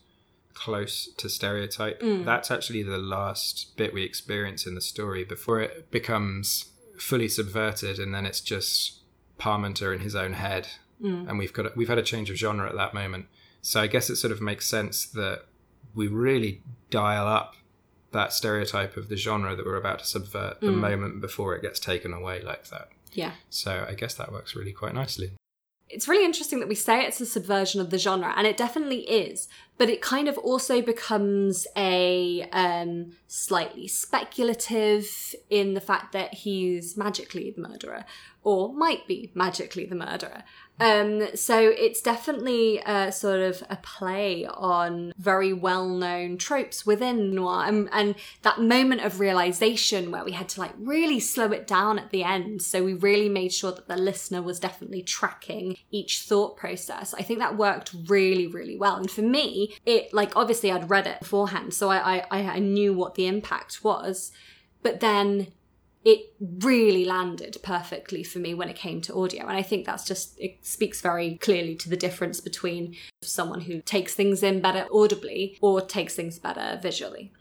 [0.55, 2.25] close to stereotype, hmm.
[2.25, 6.67] that's actually the last bit we experience in the story before it becomes
[6.97, 9.01] fully subverted, and then it's just
[9.39, 10.69] Parmenter in his own head,
[11.01, 11.29] hmm.
[11.29, 13.27] and we've got a, we've had a change of genre at that moment.
[13.63, 15.47] So I guess it sort of makes sense that
[15.95, 17.57] we really dial up
[18.13, 20.81] that stereotype of the genre that we're about to subvert the hmm.
[20.81, 22.89] moment before it gets taken away like that.
[23.15, 23.33] Yeah.
[23.51, 25.33] So I guess that works really quite nicely.
[25.89, 29.01] It's really interesting that we say it's a subversion of the genre, and it definitely
[29.03, 29.49] is.
[29.77, 36.97] But it kind of also becomes a um, slightly speculative in the fact that he's
[36.97, 38.05] magically the murderer,
[38.45, 40.45] or might be magically the murderer.
[40.81, 47.33] Um, so it's definitely a sort of a play on very well known tropes within
[47.33, 51.69] noir and, and that moment of realization where we had to like really slow it
[51.69, 52.61] down at the end.
[52.63, 57.15] So we really made sure that the listener was definitely tracking each thought process.
[57.15, 58.97] I think that worked really, really well.
[58.97, 62.93] And for me, it like obviously I'd read it beforehand, so I, I, I knew
[62.93, 64.33] what the impact was.
[64.83, 65.49] But then
[66.05, 69.47] it really landed perfectly for me when it came to audio.
[69.47, 73.81] And I think that's just, it speaks very clearly to the difference between someone who
[73.81, 77.33] takes things in better audibly or takes things better visually.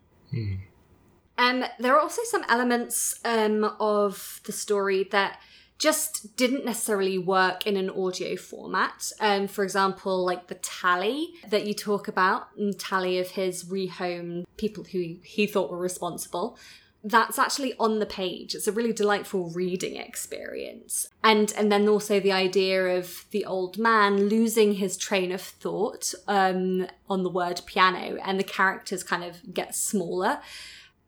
[1.37, 5.41] Um, there are also some elements um, of the story that
[5.77, 9.11] just didn't necessarily work in an audio format.
[9.19, 14.45] Um, for example, like the tally that you talk about, and tally of his rehomed
[14.57, 16.57] people who he thought were responsible
[17.03, 18.55] that's actually on the page.
[18.55, 21.09] It's a really delightful reading experience.
[21.23, 26.13] And and then also the idea of the old man losing his train of thought
[26.27, 30.39] um, on the word piano and the characters kind of get smaller.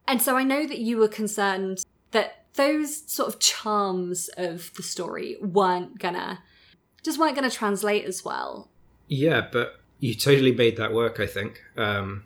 [0.08, 4.84] And so I know that you were concerned that those sort of charms of the
[4.84, 6.40] story weren't gonna
[7.04, 8.70] just weren't gonna translate as well.
[9.08, 11.62] Yeah, but you totally made that work, I think.
[11.78, 12.26] Um,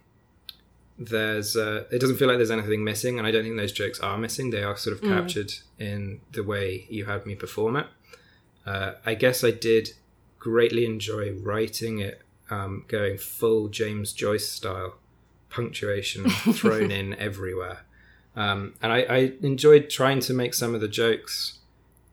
[0.99, 4.01] there's uh, it doesn't feel like there's anything missing and i don't think those jokes
[4.01, 7.87] are missing they are sort of captured in the way you had me perform it
[8.65, 9.93] uh, i guess i did
[10.39, 14.97] greatly enjoy writing it um, going full james joyce style
[15.49, 17.85] punctuation thrown in everywhere
[18.35, 21.59] um, and I, I enjoyed trying to make some of the jokes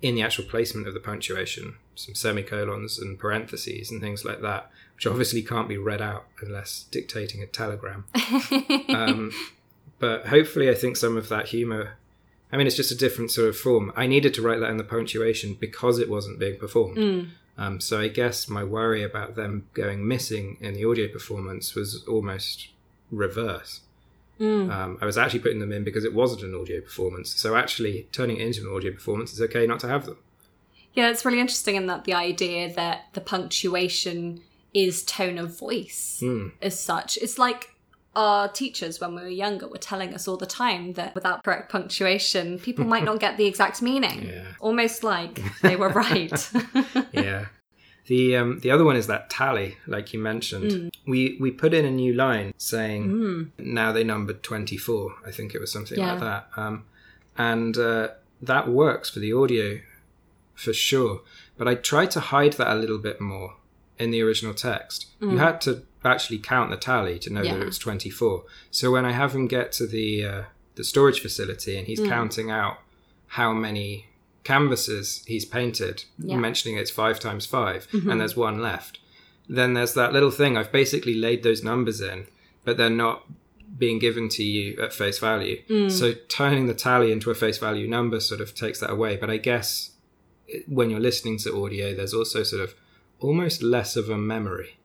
[0.02, 4.70] in the actual placement of the punctuation some semicolons and parentheses and things like that
[4.94, 8.04] which obviously can't be read out unless dictating a telegram
[8.90, 9.32] um,
[9.98, 11.96] but hopefully, I think some of that humor.
[12.52, 13.92] I mean, it's just a different sort of form.
[13.96, 16.98] I needed to write that in the punctuation because it wasn't being performed.
[17.58, 22.04] Um, so I guess my worry about them going missing in the audio performance was
[22.06, 22.68] almost
[23.10, 23.80] reverse.
[24.38, 27.34] Um, I was actually putting them in because it wasn't an audio performance.
[27.34, 30.18] So actually, turning it into an audio performance is okay not to have them.
[30.92, 36.22] Yeah, it's really interesting in that the idea that the punctuation is tone of voice
[36.60, 37.16] as such.
[37.18, 37.76] It's like
[38.16, 41.70] our teachers when we were younger were telling us all the time that without correct
[41.70, 44.26] punctuation, people might not get the exact meaning.
[44.26, 44.44] Yeah.
[44.58, 46.50] Almost like they were right.
[47.12, 47.46] yeah.
[48.06, 50.96] The um, the other one is that tally, like you mentioned.
[51.06, 55.14] We we put in a new line saying now they numbered twenty four.
[55.26, 56.12] I think it was something Yeah.
[56.12, 56.48] like that.
[56.56, 56.84] Um,
[57.36, 58.08] and uh,
[58.42, 59.80] that works for the audio
[60.54, 61.22] for sure.
[61.58, 63.56] But I tried to hide that a little bit more
[63.98, 65.06] in the original text.
[65.20, 67.62] You had to actually count the tally to know that Yeah.
[67.62, 68.44] it was twenty four.
[68.70, 70.42] So when I have him get to the uh,
[70.76, 72.78] the storage facility and he's counting out
[73.28, 74.06] how many
[74.46, 76.36] canvases he's painted, Yeah.
[76.36, 78.18] mentioning it's five times 5 and mm-hmm.
[78.18, 79.00] there's one left.
[79.48, 80.56] Then there's that little thing.
[80.56, 82.26] I've basically laid those numbers in,
[82.64, 83.26] but they're not
[83.78, 85.62] being given to you at face value.
[85.68, 85.90] Mm.
[85.90, 89.16] So turning the tally into a face value number sort of takes that away.
[89.16, 89.90] But I guess
[90.66, 92.74] when you're listening to audio, there's also sort of
[93.20, 94.78] almost less of a memory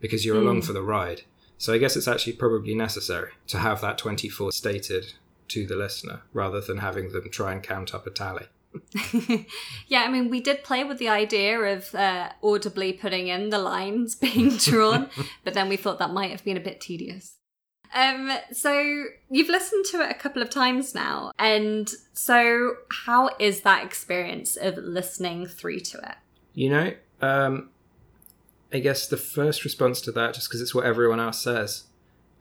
[0.00, 0.64] because you're along mm.
[0.64, 1.22] for the ride.
[1.58, 5.14] So I guess it's actually probably necessary to have that 24 stated
[5.48, 8.46] to the listener rather than having them try and count up a tally.
[9.88, 13.58] yeah, I mean, we did play with the idea of uh, audibly putting in the
[13.58, 15.08] lines being drawn,
[15.44, 17.34] but then we thought that might have been a bit tedious.
[17.94, 22.74] Um, so you've listened to it a couple of times now, and so
[23.06, 26.16] how is that experience of listening through to it?
[26.54, 27.70] You know, um,
[28.72, 31.84] I guess the first response to that, just because it's what everyone else says,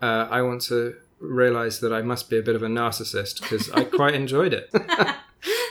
[0.02, 3.70] uh, I want to realize that I must be a bit of a narcissist because
[3.72, 4.70] I quite enjoyed it.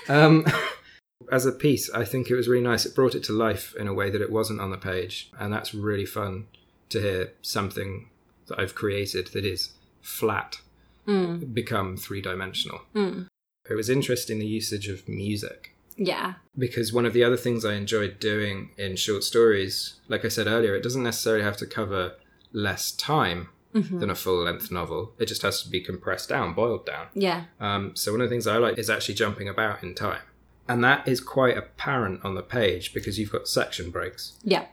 [0.09, 0.45] Um,
[1.33, 2.85] as a piece, I think it was really nice.
[2.87, 5.53] It brought it to life in a way that it wasn't on the page, and
[5.53, 6.47] that's really fun
[6.91, 8.09] to hear something
[8.47, 9.71] that I've created that is
[10.03, 10.61] flat
[11.07, 12.81] become three dimensional.
[12.95, 16.35] It was interesting the usage of music Yeah.
[16.57, 20.47] because one of the other things I enjoyed doing in short stories, like I said
[20.47, 22.15] earlier, it doesn't necessarily have to cover
[22.53, 25.13] less time than a full length novel.
[25.19, 27.09] It just has to be compressed down, boiled down.
[27.15, 27.45] Yeah.
[27.61, 30.23] Um, so one of the things I like is actually jumping about in time.
[30.69, 34.39] And that is quite apparent on the page because you've got section breaks.
[34.45, 34.67] Yeah.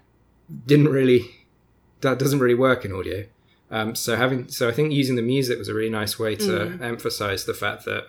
[0.67, 1.25] Didn't really
[2.01, 3.25] that doesn't really work in audio.
[3.69, 6.43] Um, so having so I think using the music was a really nice way to
[6.43, 6.81] Mm.
[6.81, 8.07] emphasize the fact that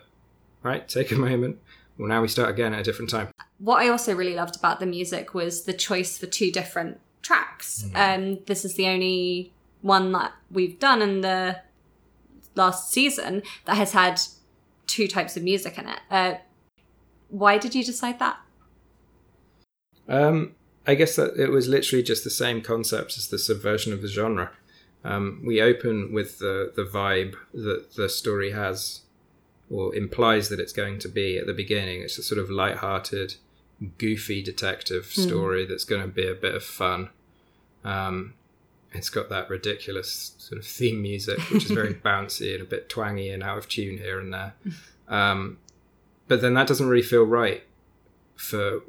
[0.61, 1.59] right, take a moment.
[1.97, 3.29] Well, now we start again at a different time.
[3.59, 7.85] What I also really loved about the music was the choice for two different tracks.
[7.95, 9.52] Um, this is the only
[9.83, 11.59] one that we've done in the
[12.55, 14.19] last season that has had
[14.87, 15.99] two types of music in it.
[16.09, 16.33] Uh,
[17.29, 18.37] why did you decide that?
[20.07, 20.55] Um,
[20.87, 24.07] I guess that it was literally just the same concept as the subversion of the
[24.07, 24.51] genre.
[25.03, 29.01] Um, we open with the the vibe that the story has,
[29.69, 32.01] or implies that it's going to be at the beginning.
[32.01, 33.35] It's a sort of light-hearted,
[33.97, 37.09] goofy detective story that's going to be a bit of fun.
[37.83, 38.35] Um,
[38.93, 42.89] it's got that ridiculous sort of theme music, which is very bouncy and a bit
[42.89, 44.53] twangy and out of tune here and there.
[45.07, 45.57] Um,
[46.27, 47.63] but then that doesn't really feel right
[48.35, 48.81] for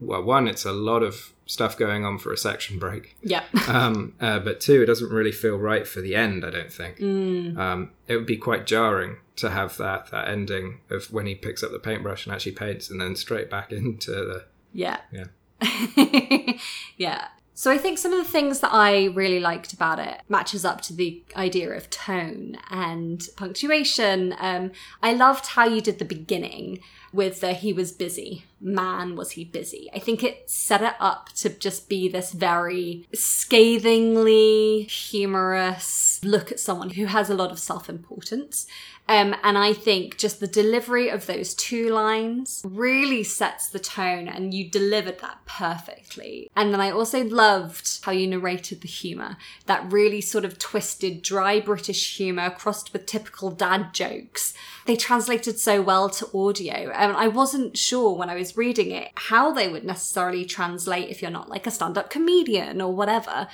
[0.00, 3.16] well, one, it's a lot of stuff going on for a section break.
[3.22, 3.44] Yeah.
[3.68, 6.44] Um, uh, but two, it doesn't really feel right for the end.
[6.44, 6.98] I don't think.
[6.98, 7.56] Mm.
[7.56, 11.62] Um, it would be quite jarring to have that that ending of when he picks
[11.62, 14.98] up the paintbrush and actually paints, and then straight back into the Yeah.
[15.12, 16.56] Yeah.
[16.96, 17.28] yeah.
[17.60, 20.80] So I think some of the things that I really liked about it matches up
[20.80, 24.34] to the idea of tone and punctuation.
[24.40, 24.70] Um,
[25.02, 26.80] I loved how you did the beginning
[27.12, 28.46] with the he was busy.
[28.62, 29.90] Man, was he busy?
[29.94, 36.60] I think it set it up to just be this very scathingly humorous look at
[36.60, 38.66] someone who has a lot of self importance.
[39.08, 44.28] Um, and I think just the delivery of those two lines really sets the tone,
[44.28, 46.48] and you delivered that perfectly.
[46.54, 49.36] And then I also loved how you narrated the humour.
[49.66, 54.54] That really sort of twisted, dry British humour crossed with typical dad jokes.
[54.86, 56.90] They translated so well to audio.
[56.90, 61.20] And I wasn't sure when I was reading it how they would necessarily translate if
[61.20, 63.48] you're not like a stand up comedian or whatever.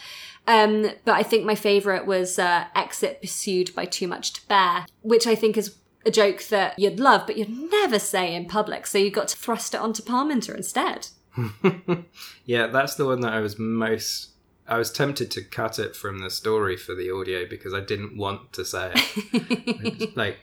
[0.46, 4.86] Um, but I think my favourite was uh, Exit Pursued by Too Much to Bear,
[5.02, 8.86] which I think is a joke that you'd love, but you'd never say in public.
[8.86, 11.08] So you got to thrust it onto Parmenter instead.
[12.46, 12.68] yeah.
[12.68, 14.30] That's the one that I was most.
[14.68, 18.16] I was tempted to cut it from the story for the audio because I didn't
[18.16, 20.16] want to say it.
[20.16, 20.38] like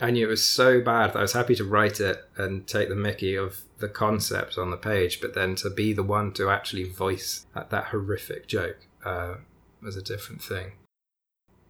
[0.00, 2.88] I knew it was so bad that I was happy to write it and take
[2.88, 6.50] the mickey of the concept on the page, but then to be the one to
[6.50, 9.34] actually voice that, that horrific joke uh,
[9.82, 10.72] was a different thing.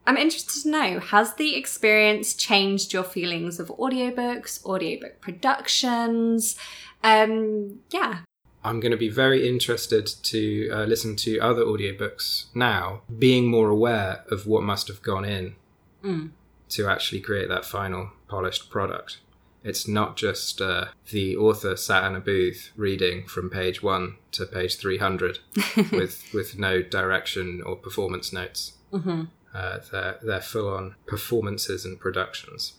[0.07, 6.57] I'm interested to know has the experience changed your feelings of audiobooks, audiobook productions?
[7.03, 8.19] Um, yeah.
[8.65, 13.69] I'm going to be very interested to uh, listen to other audiobooks now, being more
[13.69, 15.55] aware of what must have gone in
[16.05, 16.31] Mm.
[16.69, 19.19] to actually create that final polished product.
[19.67, 24.47] It's not just uh, the author sat in a booth reading from page one to
[24.47, 25.41] page 300
[25.91, 28.75] with, with no direction or performance notes.
[28.93, 32.75] hmm Uh, they're, they're full on performances and productions.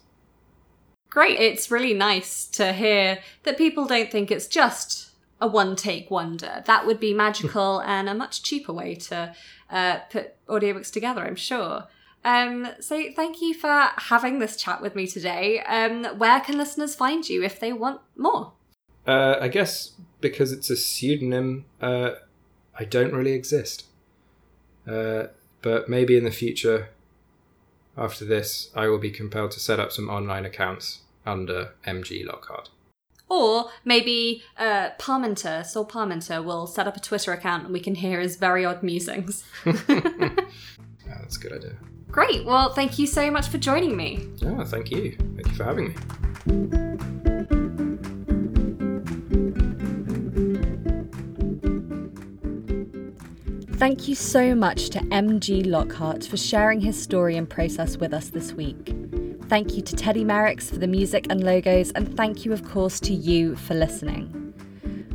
[1.10, 1.38] Great.
[1.38, 5.10] It's really nice to hear that people don't think it's just
[5.40, 6.62] a one take wonder.
[6.64, 9.34] That would be magical and a much cheaper way to
[9.70, 11.84] uh, put audiobooks together, I'm sure.
[12.28, 15.60] Um, so thank you for having this chat with me today.
[15.60, 18.52] Um, where can listeners find you if they want more?
[19.06, 22.10] Uh, I guess because it's a pseudonym, uh,
[22.78, 23.86] I don't really exist.
[24.86, 25.28] Uh,
[25.62, 26.90] but maybe in the future,
[27.96, 32.68] after this, I will be compelled to set up some online accounts under MG Lockhart.
[33.30, 37.94] Or maybe uh, Parmenter, Saul Parmenter, will set up a Twitter account and we can
[37.94, 39.44] hear his very odd musings.
[39.64, 39.72] Yeah,
[41.06, 41.78] that's a good idea.
[42.10, 42.44] Great.
[42.44, 44.28] Well, thank you so much for joining me.
[44.44, 45.16] Oh, thank you.
[45.36, 45.94] Thank you for having me.
[53.78, 58.30] Thank you so much to MG Lockhart for sharing his story and process with us
[58.30, 58.92] this week.
[59.48, 62.98] Thank you to Teddy Merricks for the music and logos, and thank you, of course,
[63.00, 64.52] to you for listening.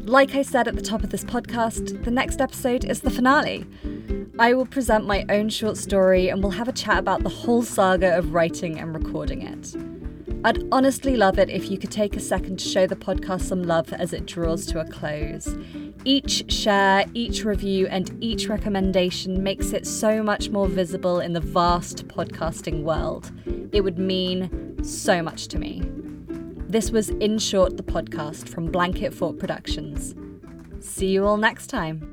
[0.06, 3.66] Like I said at the top of this podcast, the next episode is the finale.
[4.39, 7.61] I will present my own short story and we'll have a chat about the whole
[7.61, 9.75] saga of writing and recording it.
[10.43, 13.61] I'd honestly love it if you could take a second to show the podcast some
[13.61, 15.55] love as it draws to a close.
[16.03, 21.39] Each share, each review, and each recommendation makes it so much more visible in the
[21.39, 23.31] vast podcasting world.
[23.71, 25.84] It would mean so much to me.
[26.67, 30.15] This was In Short, the podcast from Blanket Fort Productions.
[30.79, 32.12] See you all next time.